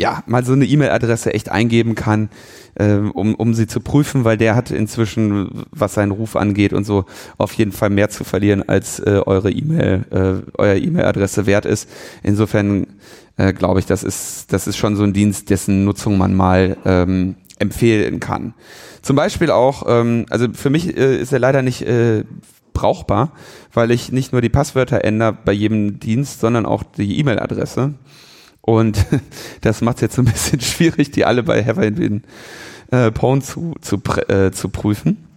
[0.03, 2.29] ja, mal so eine E-Mail-Adresse echt eingeben kann,
[2.77, 6.83] ähm, um, um sie zu prüfen, weil der hat inzwischen, was seinen Ruf angeht und
[6.83, 7.05] so,
[7.39, 11.89] auf jeden Fall mehr zu verlieren, als äh, eure E-Mail, äh, euer E-Mail-Adresse wert ist.
[12.25, 12.89] Insofern
[13.37, 16.77] äh, glaube ich, das ist, das ist schon so ein Dienst, dessen Nutzung man mal
[16.85, 18.55] ähm, empfehlen kann.
[19.03, 22.25] Zum Beispiel auch, ähm, also für mich äh, ist er leider nicht äh,
[22.73, 23.31] brauchbar,
[23.73, 27.95] weil ich nicht nur die Passwörter ändere bei jedem Dienst, sondern auch die E-Mail-Adresse.
[28.63, 29.05] Und
[29.61, 32.23] das macht es jetzt so ein bisschen schwierig, die alle bei Been
[32.91, 35.29] äh, Pwn zu, zu, äh, zu prüfen.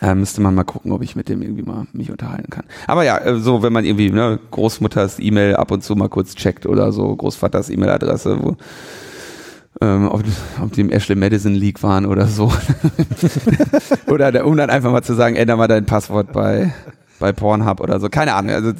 [0.00, 2.64] Äh, müsste man mal gucken, ob ich mit dem irgendwie mal mich unterhalten kann.
[2.86, 6.36] Aber ja, äh, so wenn man irgendwie ne, Großmutters E-Mail ab und zu mal kurz
[6.36, 8.56] checkt oder so, Großvaters E-Mail-Adresse, wo
[9.80, 10.22] ähm, ob,
[10.62, 12.52] ob die im Ashley Madison League waren oder so.
[14.06, 16.72] oder der, um dann einfach mal zu sagen, änder mal dein Passwort bei,
[17.18, 18.08] bei Pornhub oder so.
[18.08, 18.54] Keine Ahnung.
[18.54, 18.72] Also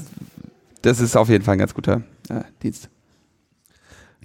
[0.82, 2.88] das ist auf jeden Fall ein ganz guter äh, Dienst.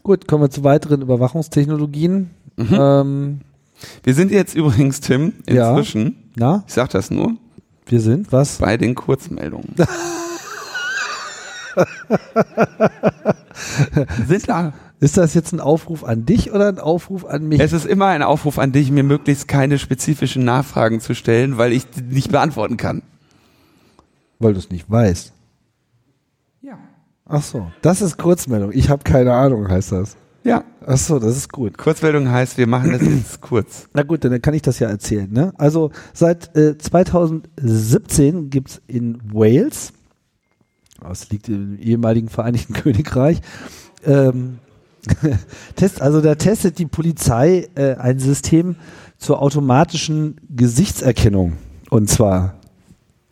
[0.06, 2.30] Gut, kommen wir zu weiteren Überwachungstechnologien.
[2.60, 3.40] Ähm,
[4.04, 5.72] Wir sind jetzt übrigens, Tim, Ja.
[5.72, 7.34] inzwischen, na, ich sag das nur,
[7.88, 8.60] wir sind was?
[8.60, 9.74] bei den Kurzmeldungen.
[14.28, 14.74] sind da.
[15.00, 17.60] Ist das jetzt ein Aufruf an dich oder ein Aufruf an mich?
[17.60, 21.74] Es ist immer ein Aufruf an dich, mir möglichst keine spezifischen Nachfragen zu stellen, weil
[21.74, 23.02] ich die nicht beantworten kann.
[24.38, 25.34] Weil du es nicht weißt.
[27.28, 28.72] Ach so, das ist Kurzmeldung.
[28.74, 30.16] Ich habe keine Ahnung, heißt das.
[30.44, 30.64] Ja.
[30.86, 31.76] Ach so, das ist gut.
[31.76, 33.90] Kurzmeldung heißt, wir machen das jetzt kurz.
[33.94, 35.32] Na gut, dann kann ich das ja erzählen.
[35.32, 35.52] Ne?
[35.58, 39.92] Also seit äh, 2017 gibt's in Wales,
[41.02, 43.42] das liegt im ehemaligen Vereinigten Königreich,
[44.06, 44.60] ähm,
[45.76, 48.76] Test, also da testet die Polizei äh, ein System
[49.18, 51.54] zur automatischen Gesichtserkennung
[51.90, 52.56] und zwar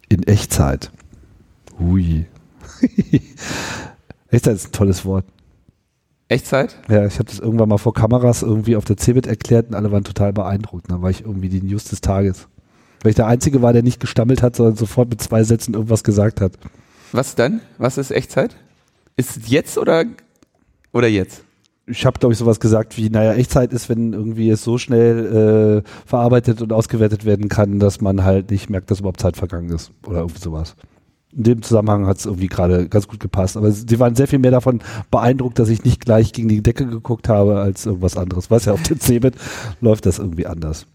[0.09, 0.91] in Echtzeit.
[1.79, 2.25] Hui.
[4.29, 5.25] Echtzeit ist ein tolles Wort.
[6.27, 6.77] Echtzeit?
[6.89, 9.91] Ja, ich habe das irgendwann mal vor Kameras irgendwie auf der CeBIT erklärt und alle
[9.91, 10.89] waren total beeindruckt.
[10.89, 12.47] Da war ich irgendwie die News des Tages.
[13.01, 16.03] Weil ich der Einzige war, der nicht gestammelt hat, sondern sofort mit zwei Sätzen irgendwas
[16.03, 16.53] gesagt hat.
[17.11, 17.61] Was dann?
[17.77, 18.55] Was ist Echtzeit?
[19.15, 20.05] Ist es jetzt oder,
[20.91, 21.43] oder jetzt?
[21.85, 25.83] Ich habe, glaube ich, sowas gesagt wie, naja, Echtzeit ist, wenn irgendwie es so schnell
[25.83, 29.69] äh, verarbeitet und ausgewertet werden kann, dass man halt nicht merkt, dass überhaupt Zeit vergangen
[29.69, 29.91] ist.
[30.07, 30.75] Oder irgendwie sowas.
[31.35, 33.57] In dem Zusammenhang hat es irgendwie gerade ganz gut gepasst.
[33.57, 34.81] Aber sie waren sehr viel mehr davon
[35.11, 38.51] beeindruckt, dass ich nicht gleich gegen die Decke geguckt habe, als irgendwas anderes.
[38.51, 39.35] Weiß ja, auf der CeBIT
[39.81, 40.85] läuft das irgendwie anders.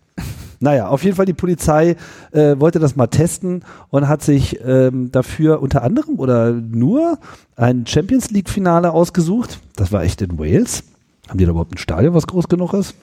[0.61, 1.97] Naja, auf jeden Fall die Polizei
[2.33, 7.19] äh, wollte das mal testen und hat sich ähm, dafür unter anderem oder nur
[7.55, 9.61] ein Champions League Finale ausgesucht.
[9.77, 10.83] Das war echt in Wales.
[11.29, 12.95] Haben die da überhaupt ein Stadion, was groß genug ist?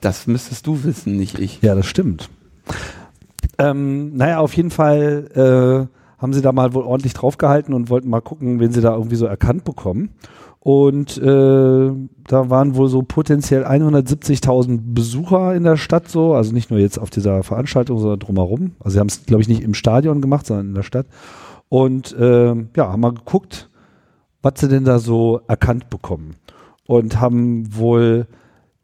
[0.00, 1.62] Das müsstest du wissen, nicht ich.
[1.62, 2.28] Ja, das stimmt.
[3.58, 8.08] Ähm, naja, auf jeden Fall äh, haben sie da mal wohl ordentlich draufgehalten und wollten
[8.08, 10.10] mal gucken, wen sie da irgendwie so erkannt bekommen.
[10.60, 11.90] Und äh,
[12.28, 16.98] da waren wohl so potenziell 170.000 Besucher in der Stadt so, also nicht nur jetzt
[16.98, 18.76] auf dieser Veranstaltung, sondern drumherum.
[18.78, 21.06] Also sie haben es, glaube ich, nicht im Stadion gemacht, sondern in der Stadt.
[21.68, 23.70] Und äh, ja, haben mal geguckt,
[24.40, 26.36] was sie denn da so erkannt bekommen.
[26.86, 28.28] Und haben wohl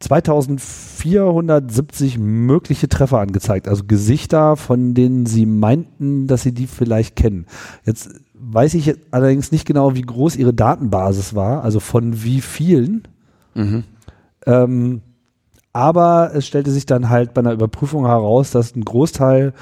[0.01, 7.47] 2470 mögliche Treffer angezeigt, also Gesichter, von denen sie meinten, dass sie die vielleicht kennen.
[7.85, 13.09] Jetzt weiß ich allerdings nicht genau, wie groß ihre Datenbasis war, also von wie vielen.
[14.47, 15.03] Ähm,
[15.73, 19.53] aber es stellte sich dann halt bei einer Überprüfung heraus, dass ein Großteil,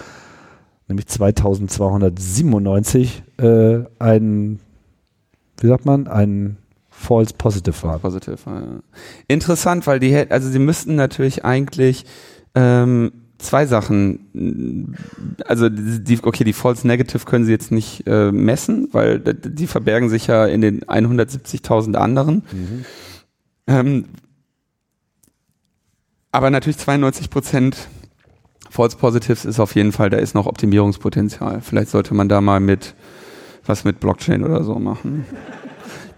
[0.87, 4.61] nämlich 2297, äh, ein,
[5.59, 6.59] wie sagt man, ein
[6.99, 7.99] False Positive war.
[7.99, 8.39] Positive.
[8.47, 8.63] Ja.
[9.29, 12.05] Interessant, weil die, also sie müssten natürlich eigentlich
[12.55, 14.97] ähm, zwei Sachen,
[15.47, 20.09] also die, okay, die False Negative können sie jetzt nicht äh, messen, weil die verbergen
[20.09, 22.43] sich ja in den 170.000 anderen.
[23.67, 24.07] Ähm,
[26.33, 27.89] aber natürlich 92 Prozent
[28.71, 31.61] False Positives ist auf jeden Fall, da ist noch Optimierungspotenzial.
[31.61, 32.95] Vielleicht sollte man da mal mit
[33.67, 35.27] was mit Blockchain oder so machen.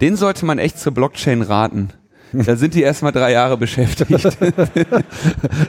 [0.01, 1.91] Den sollte man echt zur Blockchain raten.
[2.33, 4.11] Da sind die erstmal drei Jahre beschäftigt.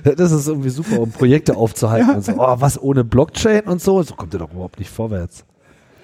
[0.03, 2.15] Das ist irgendwie super, um Projekte aufzuhalten.
[2.15, 4.03] Und so, oh, was ohne Blockchain und so?
[4.03, 5.45] So kommt ihr doch überhaupt nicht vorwärts.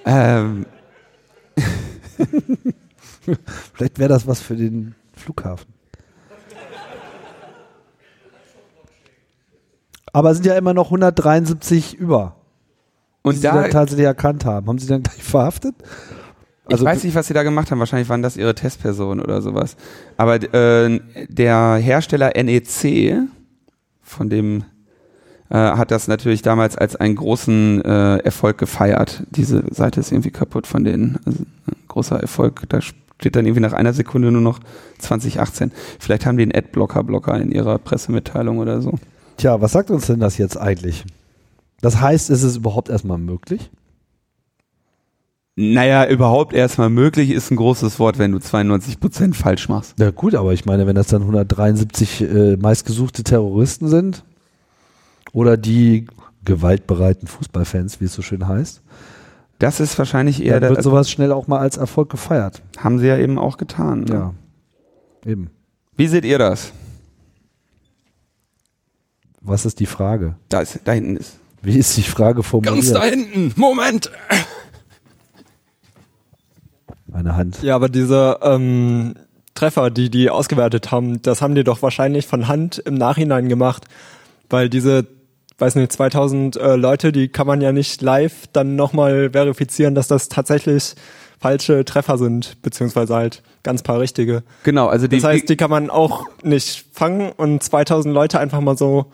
[0.05, 0.65] ähm,
[3.73, 5.73] Vielleicht wäre das was für den Flughafen.
[10.13, 12.37] Aber es sind ja immer noch 173 über,
[13.23, 14.67] die und sie da, dann tatsächlich erkannt haben.
[14.67, 15.75] Haben sie dann gleich verhaftet?
[16.67, 17.79] Ich weiß nicht, was sie da gemacht haben.
[17.79, 19.75] Wahrscheinlich waren das ihre Testpersonen oder sowas.
[20.17, 23.27] Aber äh, der Hersteller NEC,
[24.01, 24.63] von dem
[25.49, 29.23] äh, hat das natürlich damals als einen großen äh, Erfolg gefeiert.
[29.29, 31.19] Diese Seite ist irgendwie kaputt von denen.
[31.25, 32.63] Also, ein großer Erfolg.
[32.69, 34.59] Da steht dann irgendwie nach einer Sekunde nur noch
[34.99, 35.71] 2018.
[35.99, 38.97] Vielleicht haben die einen Adblocker-Blocker in ihrer Pressemitteilung oder so.
[39.37, 41.05] Tja, was sagt uns denn das jetzt eigentlich?
[41.81, 43.69] Das heißt, ist es überhaupt erstmal möglich?
[45.57, 49.93] Naja, überhaupt erstmal möglich ist ein großes Wort, wenn du 92% falsch machst.
[49.97, 54.25] Na gut, aber ich meine, wenn das dann 173 äh, meistgesuchte Terroristen sind
[55.31, 56.07] oder die
[56.43, 58.81] gewaltbereiten Fußballfans, wie es so schön heißt,
[59.59, 62.61] Das ist wahrscheinlich eher, dann der, wird sowas schnell auch mal als Erfolg gefeiert.
[62.77, 64.01] haben sie ja eben auch getan.
[64.01, 64.13] Ne?
[64.13, 64.33] Ja,
[65.25, 65.49] eben.
[65.95, 66.73] Wie seht ihr das?
[69.39, 70.35] Was ist die Frage?
[70.49, 71.37] Da, ist, da hinten ist.
[71.61, 72.75] Wie ist die Frage formuliert?
[72.75, 73.53] Ganz da hinten.
[73.55, 74.11] Moment.
[77.15, 77.63] Eine Hand.
[77.63, 79.15] Ja, aber diese ähm,
[79.53, 83.85] Treffer, die die ausgewertet haben, das haben die doch wahrscheinlich von Hand im Nachhinein gemacht,
[84.49, 85.07] weil diese,
[85.57, 90.09] weiß nicht, 2000 äh, Leute, die kann man ja nicht live dann nochmal verifizieren, dass
[90.09, 90.95] das tatsächlich
[91.39, 94.43] falsche Treffer sind, beziehungsweise halt ganz paar richtige.
[94.63, 98.59] Genau, also die, Das heißt, die kann man auch nicht fangen und 2000 Leute einfach
[98.59, 99.05] mal so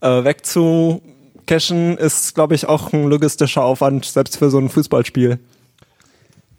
[0.00, 5.40] äh, wegzucachen, ist, glaube ich, auch ein logistischer Aufwand, selbst für so ein Fußballspiel.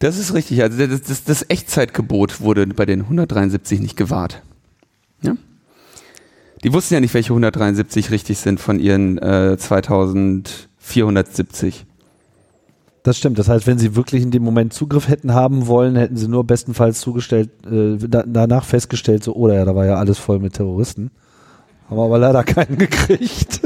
[0.02, 0.62] Das ist richtig.
[0.62, 4.42] Also das, das, das Echtzeitgebot wurde bei den 173 nicht gewahrt.
[5.22, 5.38] Ja?
[6.64, 11.86] Die wussten ja nicht, welche 173 richtig sind von ihren äh, 2470.
[13.04, 13.40] Das stimmt.
[13.40, 16.44] Das heißt, wenn sie wirklich in dem Moment Zugriff hätten haben wollen, hätten sie nur
[16.44, 20.54] bestenfalls zugestellt, äh, da, danach festgestellt, so, oder ja, da war ja alles voll mit
[20.54, 21.12] Terroristen.
[21.90, 23.62] Haben aber leider keinen gekriegt.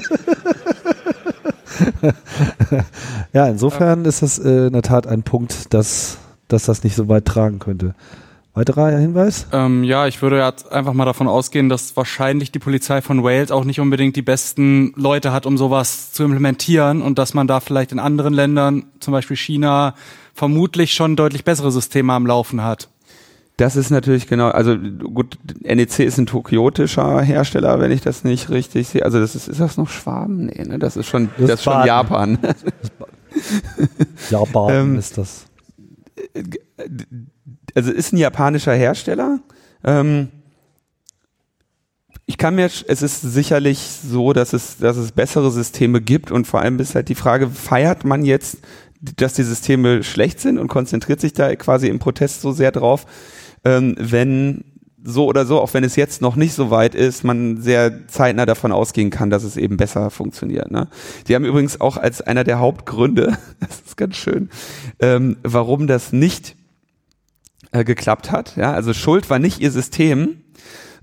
[3.34, 6.18] ja, insofern ist das äh, in der Tat ein Punkt, dass,
[6.48, 7.96] dass das nicht so weit tragen könnte.
[8.54, 9.48] Weiterer Hinweis?
[9.52, 13.52] Ähm, ja, ich würde jetzt einfach mal davon ausgehen, dass wahrscheinlich die Polizei von Wales
[13.52, 17.60] auch nicht unbedingt die besten Leute hat, um sowas zu implementieren und dass man da
[17.60, 19.94] vielleicht in anderen Ländern, zum Beispiel China,
[20.34, 22.88] vermutlich schon deutlich bessere Systeme am Laufen hat.
[23.58, 28.50] Das ist natürlich genau, also gut, NEC ist ein tokiotischer Hersteller, wenn ich das nicht
[28.50, 29.04] richtig sehe.
[29.04, 30.46] Also das ist, ist das noch Schwaben?
[30.46, 30.80] Nee, ne?
[30.80, 31.86] Das ist schon, Das das, ist schon.
[31.86, 32.38] Japan.
[34.30, 35.46] Japan Ähm, ist das.
[37.74, 39.40] Also ist ein japanischer Hersteller.
[39.84, 40.30] Ähm,
[42.26, 46.48] ich kann mir, es ist sicherlich so, dass es, dass es bessere Systeme gibt und
[46.48, 48.60] vor allem ist halt die Frage, feiert man jetzt,
[49.18, 53.06] dass die Systeme schlecht sind und konzentriert sich da quasi im Protest so sehr drauf,
[53.64, 54.64] ähm, wenn
[55.06, 58.46] so oder so, auch wenn es jetzt noch nicht so weit ist, man sehr zeitnah
[58.46, 60.72] davon ausgehen kann, dass es eben besser funktioniert.
[60.72, 60.88] Ne?
[61.28, 64.50] Die haben übrigens auch als einer der Hauptgründe, das ist ganz schön,
[65.00, 66.56] ähm, warum das nicht
[67.72, 68.56] äh, geklappt hat.
[68.56, 70.42] Ja, also Schuld war nicht ihr System,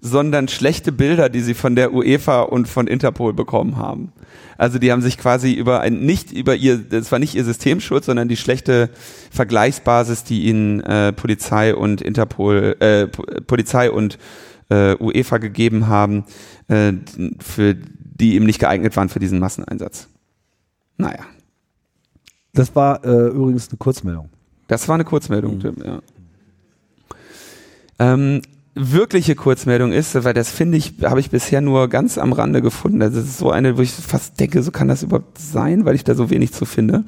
[0.04, 4.12] sondern schlechte Bilder, die sie von der UEFA und von Interpol bekommen haben.
[4.58, 7.80] Also die haben sich quasi über ein nicht über ihr, das war nicht ihr System
[7.80, 8.90] schuld, sondern die schlechte
[9.30, 14.18] Vergleichsbasis, die ihnen äh, Polizei und Interpol, äh, Polizei und
[14.70, 16.24] äh, UEFA gegeben haben,
[16.66, 16.92] äh,
[17.38, 20.08] für die eben nicht geeignet waren für diesen Masseneinsatz.
[20.96, 21.24] Naja,
[22.54, 24.30] Das war äh, übrigens eine Kurzmeldung.
[24.66, 26.02] das war eine Kurzmeldung, Tim, ja.
[27.98, 28.42] Ähm,
[28.74, 33.00] wirkliche Kurzmeldung ist, weil das finde ich, habe ich bisher nur ganz am Rande gefunden.
[33.00, 36.04] Das ist so eine, wo ich fast denke, so kann das überhaupt sein, weil ich
[36.04, 37.04] da so wenig zu finde.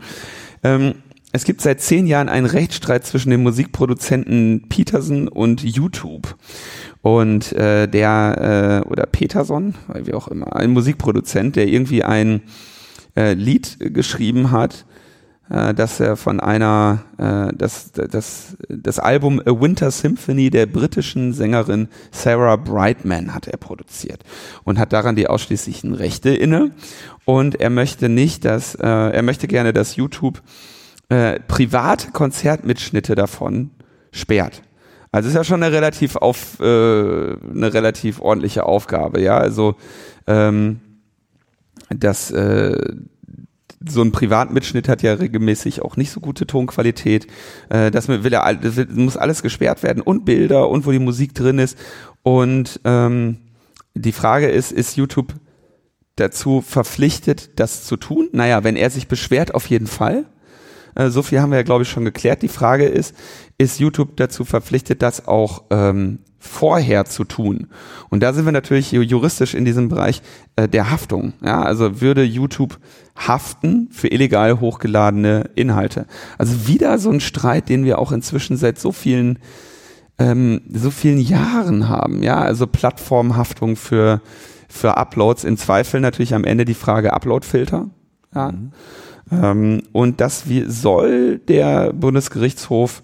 [0.63, 0.95] Ähm,
[1.33, 6.37] es gibt seit zehn Jahren einen Rechtsstreit zwischen dem Musikproduzenten Peterson und YouTube.
[7.03, 12.43] Und äh, der, äh, oder Peterson, wie auch immer, ein Musikproduzent, der irgendwie ein
[13.17, 14.85] äh, Lied geschrieben hat,
[15.49, 21.89] dass er von einer, äh, das, das, das Album A Winter Symphony der britischen Sängerin
[22.13, 24.23] Sarah Brightman hat er produziert
[24.65, 26.71] und hat daran die ausschließlichen Rechte inne.
[27.27, 30.41] Und er möchte nicht, dass, äh, er möchte gerne, dass YouTube
[31.11, 33.71] äh, private Konzertmitschnitte davon
[34.13, 34.63] sperrt.
[35.13, 39.37] Also ist ja schon eine relativ auf äh, eine relativ ordentliche Aufgabe, ja.
[39.37, 39.77] Also
[40.27, 40.81] ähm,
[41.89, 42.95] das äh,
[43.89, 47.27] so ein Privatmitschnitt hat ja regelmäßig auch nicht so gute Tonqualität.
[47.69, 51.35] Äh, das will er, das muss alles gesperrt werden und Bilder und wo die Musik
[51.35, 51.79] drin ist.
[52.23, 53.39] Und ähm,
[53.95, 55.35] die Frage ist, ist YouTube
[56.17, 58.29] dazu verpflichtet, das zu tun?
[58.33, 60.27] Naja, wenn er sich beschwert, auf jeden Fall.
[60.95, 62.43] Äh, so viel haben wir ja, glaube ich, schon geklärt.
[62.43, 63.15] Die Frage ist,
[63.59, 67.69] ist YouTube dazu verpflichtet, das auch ähm, vorher zu tun?
[68.11, 70.23] Und da sind wir natürlich juristisch in diesem Bereich
[70.57, 71.33] äh, der Haftung.
[71.43, 72.79] Ja, also würde YouTube
[73.17, 76.07] haften für illegal hochgeladene Inhalte.
[76.39, 79.39] Also wieder so ein Streit, den wir auch inzwischen seit so vielen
[80.19, 82.23] ähm, so vielen Jahren haben.
[82.23, 84.21] Ja, also Plattformhaftung für
[84.69, 85.45] für Uploads.
[85.45, 87.89] In Zweifel natürlich am Ende die Frage Uploadfilter.
[88.35, 88.53] Ja.
[88.53, 88.73] Mhm.
[89.31, 93.03] Ähm, und das wie, soll der Bundesgerichtshof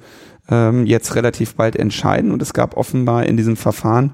[0.50, 2.32] ähm, jetzt relativ bald entscheiden.
[2.32, 4.12] Und es gab offenbar in diesem Verfahren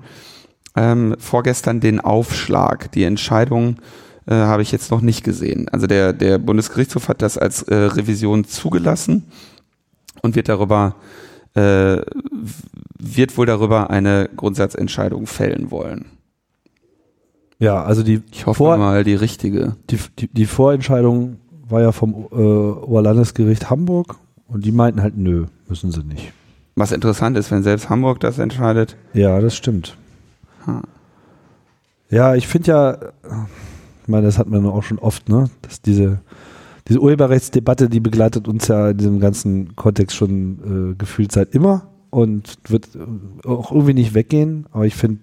[0.76, 2.92] ähm, vorgestern den Aufschlag.
[2.92, 3.76] Die Entscheidung
[4.26, 5.68] äh, habe ich jetzt noch nicht gesehen.
[5.70, 9.24] Also der, der Bundesgerichtshof hat das als äh, Revision zugelassen
[10.22, 10.96] und wird darüber
[11.54, 12.02] äh,
[12.98, 16.06] wird wohl darüber eine Grundsatzentscheidung fällen wollen.
[17.58, 19.76] Ja, also die ich hoffe Vor mal die richtige.
[19.88, 24.16] Die, die, die Vorentscheidung war ja vom äh, Oberlandesgericht Hamburg
[24.48, 26.32] und die meinten halt, nö, müssen sie nicht.
[26.74, 28.96] Was interessant ist, wenn selbst Hamburg das entscheidet.
[29.14, 29.96] Ja, das stimmt.
[30.64, 30.82] Hm.
[32.10, 32.98] Ja, ich finde ja,
[34.02, 36.20] ich meine, das hatten wir auch schon oft, ne, dass diese,
[36.86, 41.88] diese Urheberrechtsdebatte, die begleitet uns ja in diesem ganzen Kontext schon äh, gefühlt seit immer
[42.10, 42.88] und wird
[43.44, 44.66] auch irgendwie nicht weggehen.
[44.70, 45.20] Aber ich finde,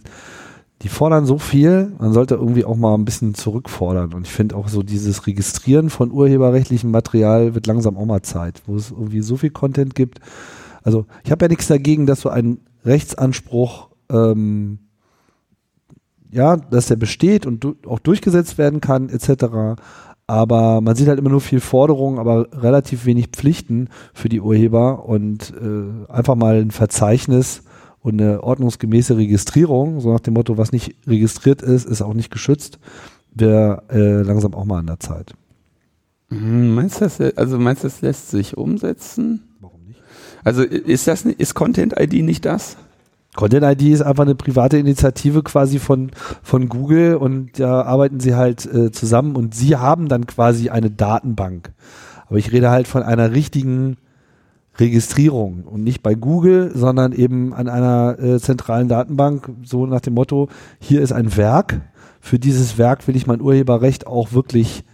[0.84, 4.14] die fordern so viel, man sollte irgendwie auch mal ein bisschen zurückfordern.
[4.14, 8.62] Und ich finde auch so dieses Registrieren von urheberrechtlichem Material wird langsam auch mal Zeit,
[8.66, 10.20] wo es irgendwie so viel Content gibt.
[10.84, 14.80] Also ich habe ja nichts dagegen, dass so ein Rechtsanspruch ähm,
[16.34, 19.80] ja, dass der besteht und du auch durchgesetzt werden kann, etc.
[20.26, 25.06] Aber man sieht halt immer nur viel Forderungen, aber relativ wenig Pflichten für die Urheber
[25.06, 27.64] und äh, einfach mal ein Verzeichnis
[28.04, 32.32] und eine ordnungsgemäße Registrierung, so nach dem Motto, was nicht registriert ist, ist auch nicht
[32.32, 32.78] geschützt,
[33.34, 35.34] wäre äh, langsam auch mal an der Zeit.
[36.30, 39.44] Mhm, meinst du, das, also meinst du, das lässt sich umsetzen?
[39.62, 40.02] Warum nicht?
[40.44, 42.76] Also ist das ist Content ID nicht das?
[43.36, 46.12] Content ID ist einfach eine private Initiative quasi von,
[46.44, 50.92] von Google und da arbeiten sie halt äh, zusammen und sie haben dann quasi eine
[50.92, 51.72] Datenbank.
[52.28, 53.98] Aber ich rede halt von einer richtigen
[54.78, 60.16] Registrierung und nicht bei Google, sondern eben an einer äh, zentralen Datenbank, so nach dem
[60.16, 60.50] Motto,
[60.80, 61.82] hier ist ein Werk,
[62.24, 64.86] für dieses Werk will ich mein Urheberrecht auch wirklich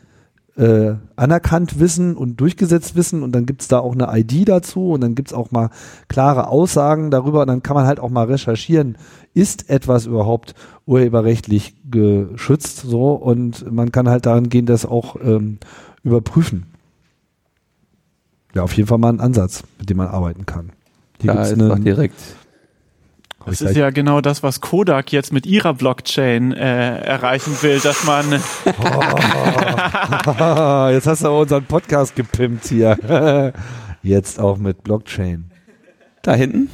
[0.59, 3.21] äh, anerkannt wissen und durchgesetzt wissen.
[3.21, 5.69] Und dann gibt's da auch eine ID dazu und dann gibt's auch mal
[6.07, 7.41] klare Aussagen darüber.
[7.41, 8.97] Und dann kann man halt auch mal recherchieren,
[9.35, 10.55] ist etwas überhaupt
[10.87, 13.11] urheberrechtlich geschützt so?
[13.11, 15.59] Und man kann halt daran gehen, das auch ähm,
[16.03, 16.68] überprüfen.
[18.53, 20.71] Ja, auf jeden Fall mal ein Ansatz, mit dem man arbeiten kann.
[21.21, 22.19] Hier da ist eine, direkt.
[23.45, 28.03] Das ist ja genau das, was Kodak jetzt mit ihrer Blockchain äh, erreichen will, dass
[28.03, 28.25] man.
[28.65, 28.71] Oh.
[30.91, 33.53] jetzt hast du aber unseren Podcast gepimpt hier.
[34.01, 35.51] Jetzt auch mit Blockchain.
[36.21, 36.69] Da hinten?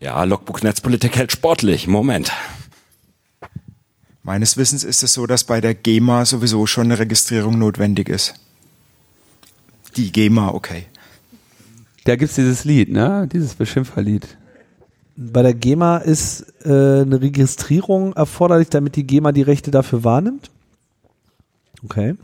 [0.00, 1.86] Ja, Logbuch Netzpolitik hält sportlich.
[1.86, 2.32] Moment.
[4.24, 8.34] Meines Wissens ist es so, dass bei der GEMA sowieso schon eine Registrierung notwendig ist.
[9.96, 10.86] Die GEMA, okay.
[12.04, 13.28] Da gibt es dieses Lied, ne?
[13.32, 14.36] Dieses Beschimpferlied.
[15.16, 20.50] Bei der GEMA ist äh, eine Registrierung erforderlich, damit die GEMA die Rechte dafür wahrnimmt.
[21.84, 22.16] Okay.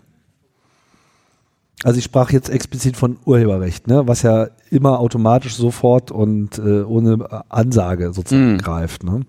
[1.85, 6.83] Also ich sprach jetzt explizit von Urheberrecht, ne, was ja immer automatisch sofort und äh,
[6.83, 8.59] ohne Ansage sozusagen mm.
[8.59, 9.05] greift.
[9.05, 9.21] Ne?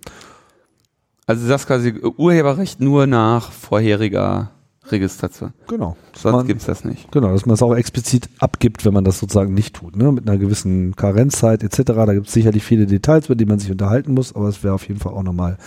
[1.27, 4.49] Also du sagst quasi Urheberrecht nur nach vorheriger
[4.91, 5.53] Registration.
[5.67, 5.95] Genau.
[6.15, 7.11] Sonst Man- gibt's das nicht.
[7.11, 10.11] Genau, dass man es auch explizit abgibt, wenn man das sozusagen nicht tut, ne?
[10.11, 11.81] mit einer gewissen Karenzzeit etc.
[11.85, 14.73] Da gibt es sicherlich viele Details, mit denen man sich unterhalten muss, aber es wäre
[14.73, 15.57] auf jeden Fall auch nochmal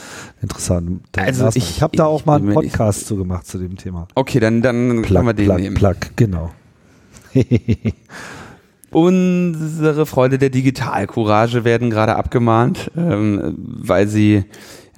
[0.42, 1.00] interessant.
[1.16, 4.08] Also ich- ich habe da auch mal einen Podcast zu gemacht zu dem Thema.
[4.14, 5.74] Okay, dann, dann können wir den plug, nehmen.
[5.76, 6.50] plug, genau.
[8.90, 14.44] Unsere Freunde der Digitalcourage werden gerade abgemahnt, ähm, weil sie,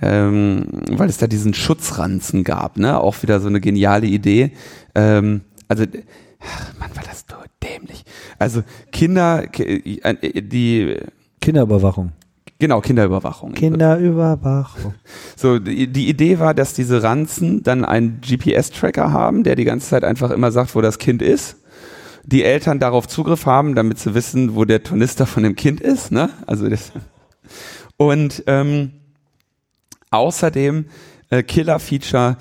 [0.04, 3.00] ähm, weil es da diesen Schutzranzen gab, ne?
[3.00, 4.52] Auch wieder so eine geniale Idee.
[4.94, 5.84] Ähm, also,
[6.40, 8.04] ach, Mann, war das so dämlich.
[8.38, 10.96] Also Kinder, ki- äh, die,
[11.40, 12.12] Kinderüberwachung.
[12.58, 13.52] genau Kinderüberwachung.
[13.54, 14.94] Kinderüberwachung.
[15.36, 19.88] So, die, die Idee war, dass diese Ranzen dann einen GPS-Tracker haben, der die ganze
[19.88, 21.56] Zeit einfach immer sagt, wo das Kind ist.
[22.24, 26.12] Die Eltern darauf Zugriff haben, damit sie wissen, wo der Tornister von dem Kind ist.
[26.12, 26.30] Ne?
[26.46, 26.92] Also das
[27.96, 28.92] und ähm,
[30.14, 30.86] außerdem
[31.30, 32.36] äh, Killer-Feature,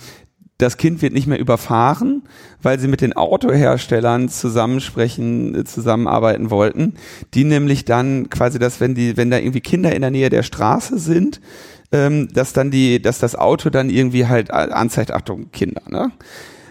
[0.58, 2.24] das Kind wird nicht mehr überfahren,
[2.62, 6.94] weil sie mit den Autoherstellern zusammensprechen, äh, zusammenarbeiten wollten,
[7.34, 10.44] die nämlich dann quasi, dass wenn die, wenn da irgendwie Kinder in der Nähe der
[10.44, 11.42] Straße sind,
[11.92, 16.12] ähm, dass dann die, dass das Auto dann irgendwie halt äh, anzeigt, Achtung, Kinder, ne?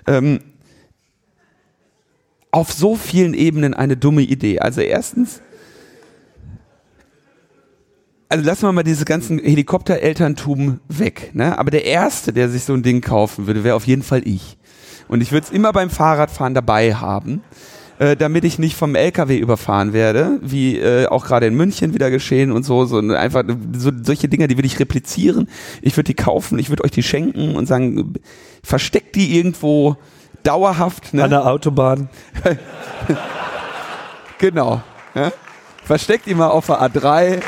[0.07, 0.41] Ähm,
[2.51, 4.59] auf so vielen Ebenen eine dumme Idee.
[4.59, 5.41] Also erstens,
[8.33, 11.59] also lassen wir mal diese ganzen Helikopterelterntum weg, ne?
[11.59, 14.57] Aber der erste, der sich so ein Ding kaufen würde, wäre auf jeden Fall ich.
[15.07, 17.43] Und ich würde es immer beim Fahrradfahren dabei haben,
[17.99, 22.11] äh, damit ich nicht vom LKW überfahren werde, wie äh, auch gerade in München wieder
[22.11, 23.45] geschehen und so, so einfach
[23.77, 25.47] so solche Dinge, die würde ich replizieren.
[25.83, 28.15] Ich würde die kaufen, ich würde euch die schenken und sagen,
[28.63, 29.99] versteckt die irgendwo
[30.43, 31.25] dauerhaft, ne?
[31.25, 32.09] An der Autobahn.
[34.39, 34.83] Genau.
[35.15, 35.31] Ja?
[35.85, 37.41] Versteckt ihn mal auf der A3.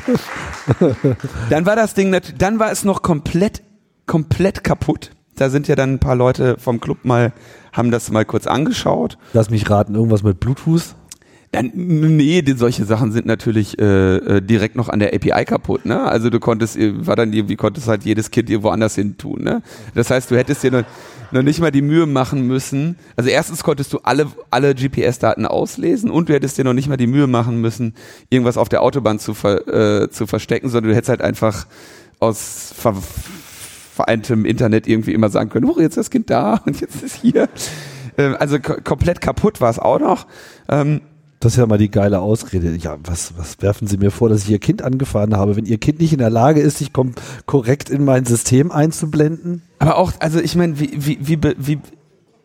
[1.50, 3.62] dann war das Ding, dann war es noch komplett,
[4.06, 5.10] komplett kaputt.
[5.36, 7.32] Da sind ja dann ein paar Leute vom Club mal,
[7.72, 9.18] haben das mal kurz angeschaut.
[9.34, 10.94] Lass mich raten, irgendwas mit Bluetooth.
[11.52, 16.02] Dann, nee, solche Sachen sind natürlich äh, äh, direkt noch an der API kaputt, ne?
[16.02, 19.42] Also du konntest, äh, war dann irgendwie, konntest halt jedes Kind irgendwo anders hin tun,
[19.42, 19.62] ne?
[19.94, 20.84] Das heißt, du hättest dir noch,
[21.30, 22.96] noch nicht mal die Mühe machen müssen.
[23.16, 26.96] Also erstens konntest du alle, alle GPS-Daten auslesen und du hättest dir noch nicht mal
[26.96, 27.94] die Mühe machen müssen,
[28.28, 31.66] irgendwas auf der Autobahn zu, ver, äh, zu verstecken, sondern du hättest halt einfach
[32.18, 32.94] aus ver,
[33.94, 37.16] vereintem Internet irgendwie immer sagen können, oh, jetzt ist das Kind da und jetzt ist
[37.16, 37.48] hier.
[38.18, 40.26] Ähm, also ko komplett kaputt war es auch noch.
[40.68, 41.00] Ähm,
[41.40, 42.74] Das ist ja mal die geile Ausrede.
[42.76, 45.78] Ja, was, was werfen Sie mir vor, dass ich Ihr Kind angefahren habe, wenn Ihr
[45.78, 46.92] Kind nicht in der Lage ist, sich
[47.44, 49.62] korrekt in mein System einzublenden?
[49.78, 51.78] Aber auch, also ich meine, wie, wie, wie, wie,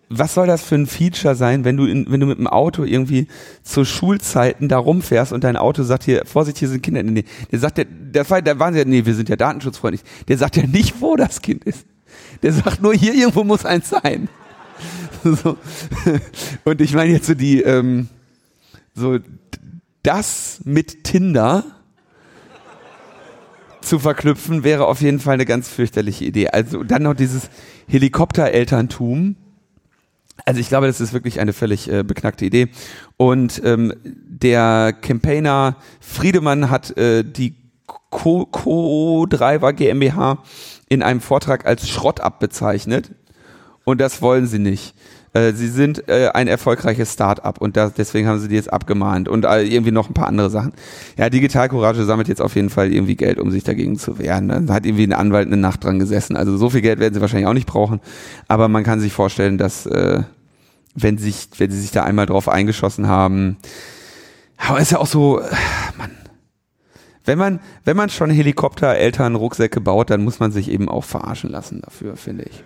[0.09, 2.83] was soll das für ein Feature sein, wenn du in, wenn du mit dem Auto
[2.83, 3.27] irgendwie
[3.63, 7.13] zu Schulzeiten da rumfährst und dein Auto sagt hier, Vorsicht, hier sind Kinder in der
[7.13, 7.31] Nähe.
[7.49, 10.03] Der sagt ja, das war, da waren sie ja, nee, wir sind ja datenschutzfreundlich.
[10.27, 11.85] Der sagt ja nicht, wo das Kind ist.
[12.43, 14.27] Der sagt nur, hier irgendwo muss eins sein.
[15.23, 15.55] So.
[16.63, 18.07] Und ich meine jetzt so die, ähm,
[19.01, 19.19] so
[20.03, 21.65] das mit Tinder
[23.81, 26.49] zu verknüpfen, wäre auf jeden Fall eine ganz fürchterliche Idee.
[26.49, 27.49] Also dann noch dieses
[27.87, 29.35] Helikopterelterntum.
[30.45, 32.69] Also ich glaube, das ist wirklich eine völlig äh, beknackte Idee.
[33.17, 37.55] Und ähm, der Campaigner Friedemann hat äh, die
[38.09, 40.43] Co- Co-Driver GmbH
[40.89, 43.11] in einem Vortrag als Schrott bezeichnet.
[43.83, 44.95] Und das wollen sie nicht.
[45.33, 49.29] Äh, sie sind äh, ein erfolgreiches Start-up und da, deswegen haben sie die jetzt abgemahnt
[49.29, 50.73] und äh, irgendwie noch ein paar andere Sachen.
[51.17, 54.67] Ja, Digital Courage sammelt jetzt auf jeden Fall irgendwie Geld, um sich dagegen zu wehren.
[54.67, 56.35] Da hat irgendwie ein Anwalt eine Nacht dran gesessen.
[56.35, 58.01] Also so viel Geld werden sie wahrscheinlich auch nicht brauchen.
[58.49, 60.23] Aber man kann sich vorstellen, dass äh,
[60.95, 63.57] wenn sich, wenn sie sich da einmal drauf eingeschossen haben,
[64.57, 65.45] aber ist ja auch so, äh,
[65.97, 66.11] Mann.
[67.23, 71.03] Wenn man, wenn man schon Helikopter, Eltern, Rucksäcke baut, dann muss man sich eben auch
[71.03, 72.63] verarschen lassen dafür, finde ich.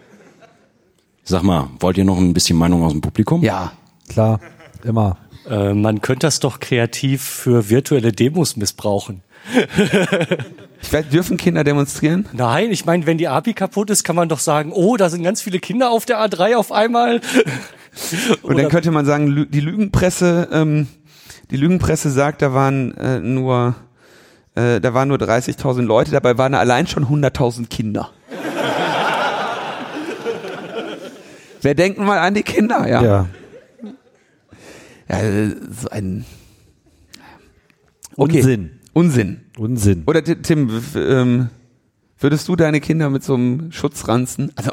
[1.26, 3.41] Sag mal, wollt ihr noch ein bisschen Meinung aus dem Publikum?
[3.43, 3.71] Ja.
[4.07, 4.39] Klar,
[4.84, 5.17] immer.
[5.49, 9.21] Äh, man könnte das doch kreativ für virtuelle Demos missbrauchen.
[10.82, 12.28] Ich weiß, dürfen Kinder demonstrieren?
[12.34, 15.23] Nein, ich meine, wenn die API kaputt ist, kann man doch sagen, oh, da sind
[15.23, 17.21] ganz viele Kinder auf der A3 auf einmal.
[18.43, 20.88] Und dann könnte man sagen, Lü- die Lügenpresse, ähm,
[21.52, 23.76] die Lügenpresse sagt, da waren äh, nur,
[24.56, 28.10] äh, da waren nur 30.000 Leute, dabei waren allein schon 100.000 Kinder.
[31.65, 33.03] Wir denken mal an die Kinder, ja.
[33.03, 33.27] Ja.
[35.09, 35.49] Ja, äh,
[35.81, 36.25] so ein
[38.17, 38.37] Okay.
[38.37, 38.79] Unsinn.
[38.93, 39.41] Unsinn.
[39.57, 40.03] Unsinn.
[40.05, 41.49] Oder Ti- Tim, ähm,
[42.19, 44.71] würdest du deine Kinder mit so einem Schutzranzen, also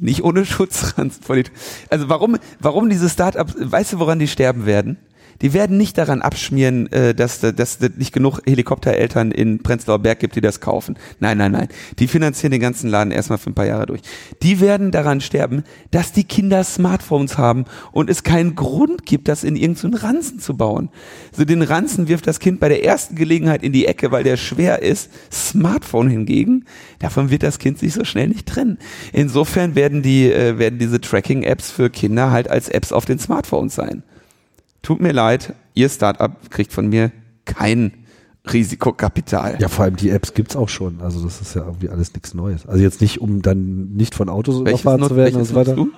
[0.00, 1.44] nicht ohne Schutzranzen vor die,
[1.88, 4.98] also warum, warum diese Startups, weißt du, woran die sterben werden?
[5.42, 10.36] Die werden nicht daran abschmieren, äh, dass es nicht genug Helikoptereltern in Prenzlauer Berg gibt,
[10.36, 10.96] die das kaufen.
[11.20, 11.68] Nein, nein, nein.
[11.98, 14.00] Die finanzieren den ganzen Laden erstmal für ein paar Jahre durch.
[14.42, 19.44] Die werden daran sterben, dass die Kinder Smartphones haben und es keinen Grund gibt, das
[19.44, 20.90] in irgendeinen Ranzen zu bauen.
[21.32, 24.36] So den Ranzen wirft das Kind bei der ersten Gelegenheit in die Ecke, weil der
[24.36, 25.10] schwer ist.
[25.32, 26.64] Smartphone hingegen,
[26.98, 28.78] davon wird das Kind sich so schnell nicht trennen.
[29.12, 33.74] Insofern werden die äh, werden diese Tracking-Apps für Kinder halt als Apps auf den Smartphones
[33.74, 34.02] sein.
[34.84, 37.10] Tut mir leid, ihr Startup kriegt von mir
[37.46, 38.04] kein
[38.52, 39.56] Risikokapital.
[39.58, 41.00] Ja, vor allem die Apps gibt's auch schon.
[41.00, 42.66] Also das ist ja irgendwie alles nichts Neues.
[42.66, 45.74] Also jetzt nicht, um dann nicht von Autos überfahren zu werden und so weiter.
[45.74, 45.94] nutzt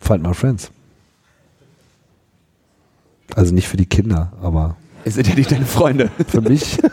[0.00, 0.70] Find My Friends.
[3.34, 6.10] Also nicht für die Kinder, aber Es sind ja nicht deine Freunde.
[6.28, 6.78] für mich.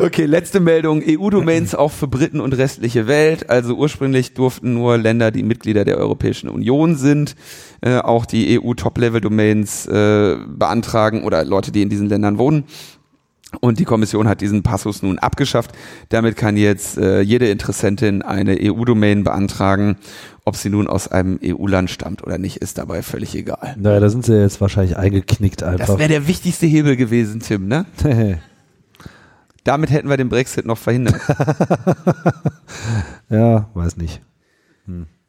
[0.00, 1.02] Okay, letzte Meldung.
[1.04, 3.50] EU-Domains auch für Briten und restliche Welt.
[3.50, 7.34] Also ursprünglich durften nur Länder, die Mitglieder der Europäischen Union sind,
[7.80, 12.64] äh, auch die EU-Top-Level-Domains äh, beantragen oder Leute, die in diesen Ländern wohnen.
[13.60, 15.72] Und die Kommission hat diesen Passus nun abgeschafft.
[16.10, 19.96] Damit kann jetzt äh, jede Interessentin eine EU-Domain beantragen.
[20.44, 23.74] Ob sie nun aus einem EU-Land stammt oder nicht, ist dabei völlig egal.
[23.78, 25.98] naja, da sind sie jetzt wahrscheinlich eingeknickt Das einfach.
[25.98, 27.84] wäre der wichtigste Hebel gewesen, Tim, ne?
[29.68, 31.20] Damit hätten wir den Brexit noch verhindert.
[33.28, 34.22] ja, weiß nicht.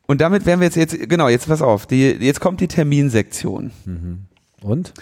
[0.08, 3.72] Und damit wären wir jetzt, jetzt genau, jetzt pass auf, die, jetzt kommt die Terminsektion.
[4.62, 4.94] Und?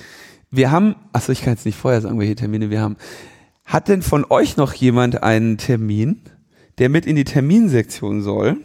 [0.49, 2.97] Wir haben, achso, ich kann jetzt nicht vorher sagen, welche Termine wir haben.
[3.63, 6.19] Hat denn von euch noch jemand einen Termin,
[6.79, 8.57] der mit in die Terminsektion soll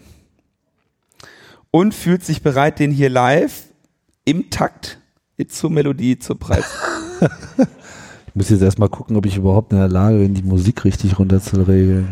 [1.71, 3.65] und fühlt sich bereit, den hier live
[4.25, 5.01] im Takt
[5.49, 6.65] zur Melodie zu preisen?
[8.33, 11.19] Ich muss jetzt erstmal gucken, ob ich überhaupt in der Lage bin, die Musik richtig
[11.19, 12.09] runterzuregeln.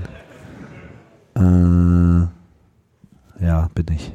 [1.34, 2.20] Äh,
[3.42, 4.12] ja, bin ich.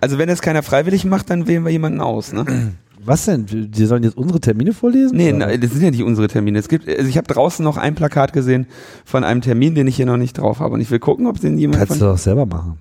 [0.00, 2.72] Also wenn es keiner freiwillig macht, dann wählen wir jemanden aus, ne?
[3.04, 3.44] Was denn?
[3.46, 5.16] Die sollen jetzt unsere Termine vorlesen?
[5.16, 6.58] Nee, nein, das sind ja nicht unsere Termine.
[6.58, 8.66] Es gibt, also ich habe draußen noch ein Plakat gesehen
[9.04, 10.74] von einem Termin, den ich hier noch nicht drauf habe.
[10.74, 12.80] Und ich will gucken, ob den jemand Kannst du doch selber machen.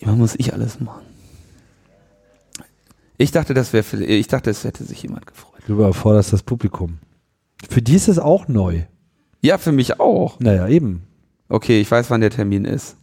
[0.00, 1.06] Immer muss ich alles machen.
[3.16, 5.55] Ich dachte, das wäre, ich dachte, es hätte sich jemand gefreut.
[5.66, 6.98] Du überforderst das Publikum.
[7.68, 8.82] Für die ist es auch neu.
[9.42, 10.38] Ja, für mich auch.
[10.40, 11.02] Naja, eben.
[11.48, 12.96] Okay, ich weiß, wann der Termin ist.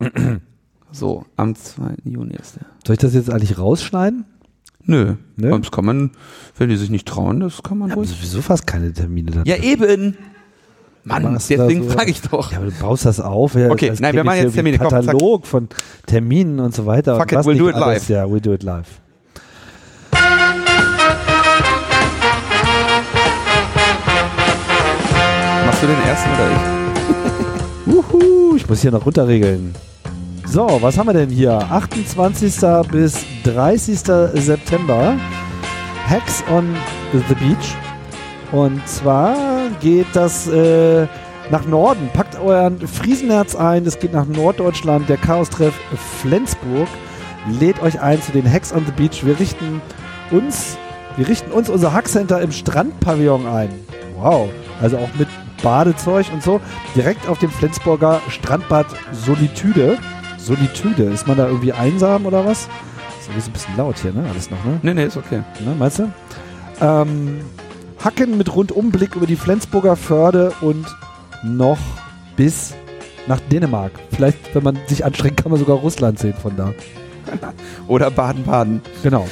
[0.92, 1.82] So, am 2.
[2.02, 2.66] Juni ist der.
[2.84, 4.24] Soll ich das jetzt eigentlich rausschneiden?
[4.86, 5.14] Nö.
[5.36, 5.56] Nö?
[5.56, 6.10] Das kann man,
[6.58, 8.10] wenn die sich nicht trauen, das kann man habe ruhig.
[8.10, 9.42] sowieso fast keine Termine da.
[9.46, 10.16] Ja, eben.
[11.04, 12.50] Mann, deswegen so- frage ich doch.
[12.50, 13.54] Ja, aber du baust das auf.
[13.54, 14.78] Ja, Okay, nein, wir machen jetzt Termine.
[14.78, 14.90] ein Komm.
[14.90, 15.68] Katalog von
[16.06, 17.16] Terminen und so weiter.
[17.20, 18.08] Fuck it, we'll do it live.
[18.08, 18.88] Ja, we'll do it live.
[25.80, 26.50] Machst du den ersten oder
[27.86, 28.14] ich?
[28.14, 29.74] Uhu, ich muss hier noch runterregeln.
[30.44, 31.52] So, was haben wir denn hier?
[31.54, 32.54] 28.
[32.92, 33.98] bis 30.
[34.34, 35.16] September.
[36.06, 36.76] Hacks on
[37.14, 37.74] the Beach.
[38.52, 39.34] Und zwar
[39.80, 41.06] geht das äh,
[41.50, 42.10] nach Norden.
[42.12, 43.86] Packt euren Friesenherz ein.
[43.86, 45.08] Es geht nach Norddeutschland.
[45.08, 45.72] Der Chaos-Treff
[46.20, 46.88] Flensburg
[47.58, 49.24] lädt euch ein zu den Hacks on the Beach.
[49.24, 49.80] Wir richten
[50.30, 50.76] uns,
[51.16, 53.70] wir richten uns unser Hackcenter im Strandpavillon ein.
[54.18, 54.50] Wow.
[54.82, 55.28] Also auch mit
[55.62, 56.60] Badezeug und so.
[56.94, 59.98] Direkt auf dem Flensburger Strandbad Solitude.
[60.38, 61.04] Solitude.
[61.04, 62.68] Ist man da irgendwie einsam oder was?
[63.20, 64.24] Ist irgendwie so ein bisschen laut hier, ne?
[64.28, 64.80] Alles noch, ne?
[64.82, 65.42] Nee, nee, ist okay.
[65.64, 66.10] Ne, meinst du?
[66.80, 67.40] Ähm,
[68.02, 70.86] Hacken mit Rundumblick über die Flensburger Förde und
[71.42, 71.78] noch
[72.36, 72.74] bis
[73.26, 73.92] nach Dänemark.
[74.10, 76.72] Vielleicht, wenn man sich anstrengt, kann man sogar Russland sehen von da.
[77.86, 78.80] Oder Baden-Baden.
[79.02, 79.28] Genau.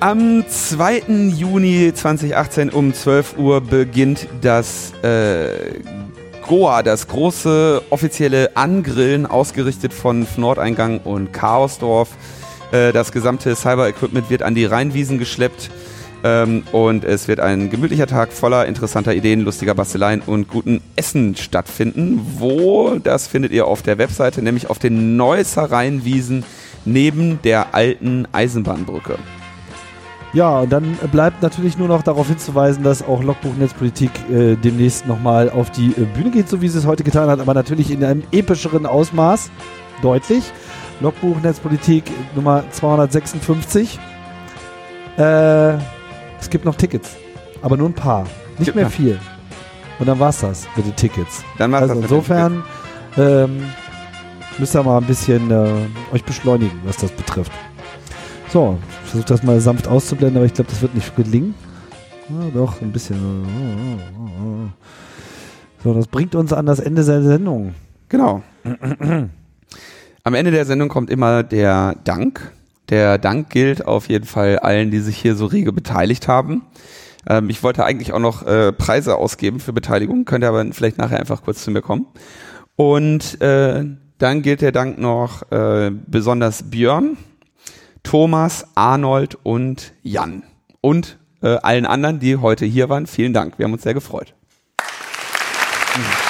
[0.00, 1.02] Am 2.
[1.34, 5.80] Juni 2018 um 12 Uhr beginnt das äh,
[6.46, 12.10] Goa, das große offizielle Angrillen, ausgerichtet von Nordeingang und Chaosdorf.
[12.70, 15.68] Äh, das gesamte Cyber-Equipment wird an die Rheinwiesen geschleppt.
[16.22, 21.34] Ähm, und es wird ein gemütlicher Tag voller interessanter Ideen, lustiger Basteleien und guten Essen
[21.34, 22.20] stattfinden.
[22.38, 26.44] Wo, das findet ihr auf der Webseite, nämlich auf den Neusser Rheinwiesen
[26.84, 29.18] neben der alten Eisenbahnbrücke.
[30.34, 35.06] Ja, und dann bleibt natürlich nur noch darauf hinzuweisen, dass auch Logbuch Netzpolitik äh, demnächst
[35.06, 37.90] nochmal auf die äh, Bühne geht, so wie sie es heute getan hat, aber natürlich
[37.90, 39.50] in einem epischeren Ausmaß.
[40.02, 40.44] Deutlich.
[41.00, 43.98] Logbuch Netzpolitik Nummer 256.
[45.16, 45.74] Äh,
[46.38, 47.16] es gibt noch Tickets,
[47.62, 48.26] aber nur ein paar.
[48.58, 49.18] Nicht mehr viel.
[49.98, 51.42] Und dann war's das mit den Tickets.
[51.56, 52.62] Dann war's Also das insofern
[53.16, 53.64] ähm,
[54.58, 57.52] müsst ihr mal ein bisschen äh, euch beschleunigen, was das betrifft.
[58.50, 61.54] So, ich versuche das mal sanft auszublenden, aber ich glaube, das wird nicht gelingen.
[62.30, 63.18] Ja, doch, ein bisschen.
[65.84, 67.74] So, das bringt uns an das Ende der Sendung.
[68.08, 68.42] Genau.
[70.24, 72.52] Am Ende der Sendung kommt immer der Dank.
[72.88, 76.62] Der Dank gilt auf jeden Fall allen, die sich hier so rege beteiligt haben.
[77.28, 80.96] Ähm, ich wollte eigentlich auch noch äh, Preise ausgeben für Beteiligung, könnt ihr aber vielleicht
[80.96, 82.06] nachher einfach kurz zu mir kommen.
[82.76, 83.84] Und äh,
[84.16, 87.18] dann gilt der Dank noch äh, besonders Björn,
[88.08, 90.42] Thomas, Arnold und Jan.
[90.80, 93.06] Und äh, allen anderen, die heute hier waren.
[93.06, 93.58] Vielen Dank.
[93.58, 94.32] Wir haben uns sehr gefreut.
[95.94, 96.27] Mhm.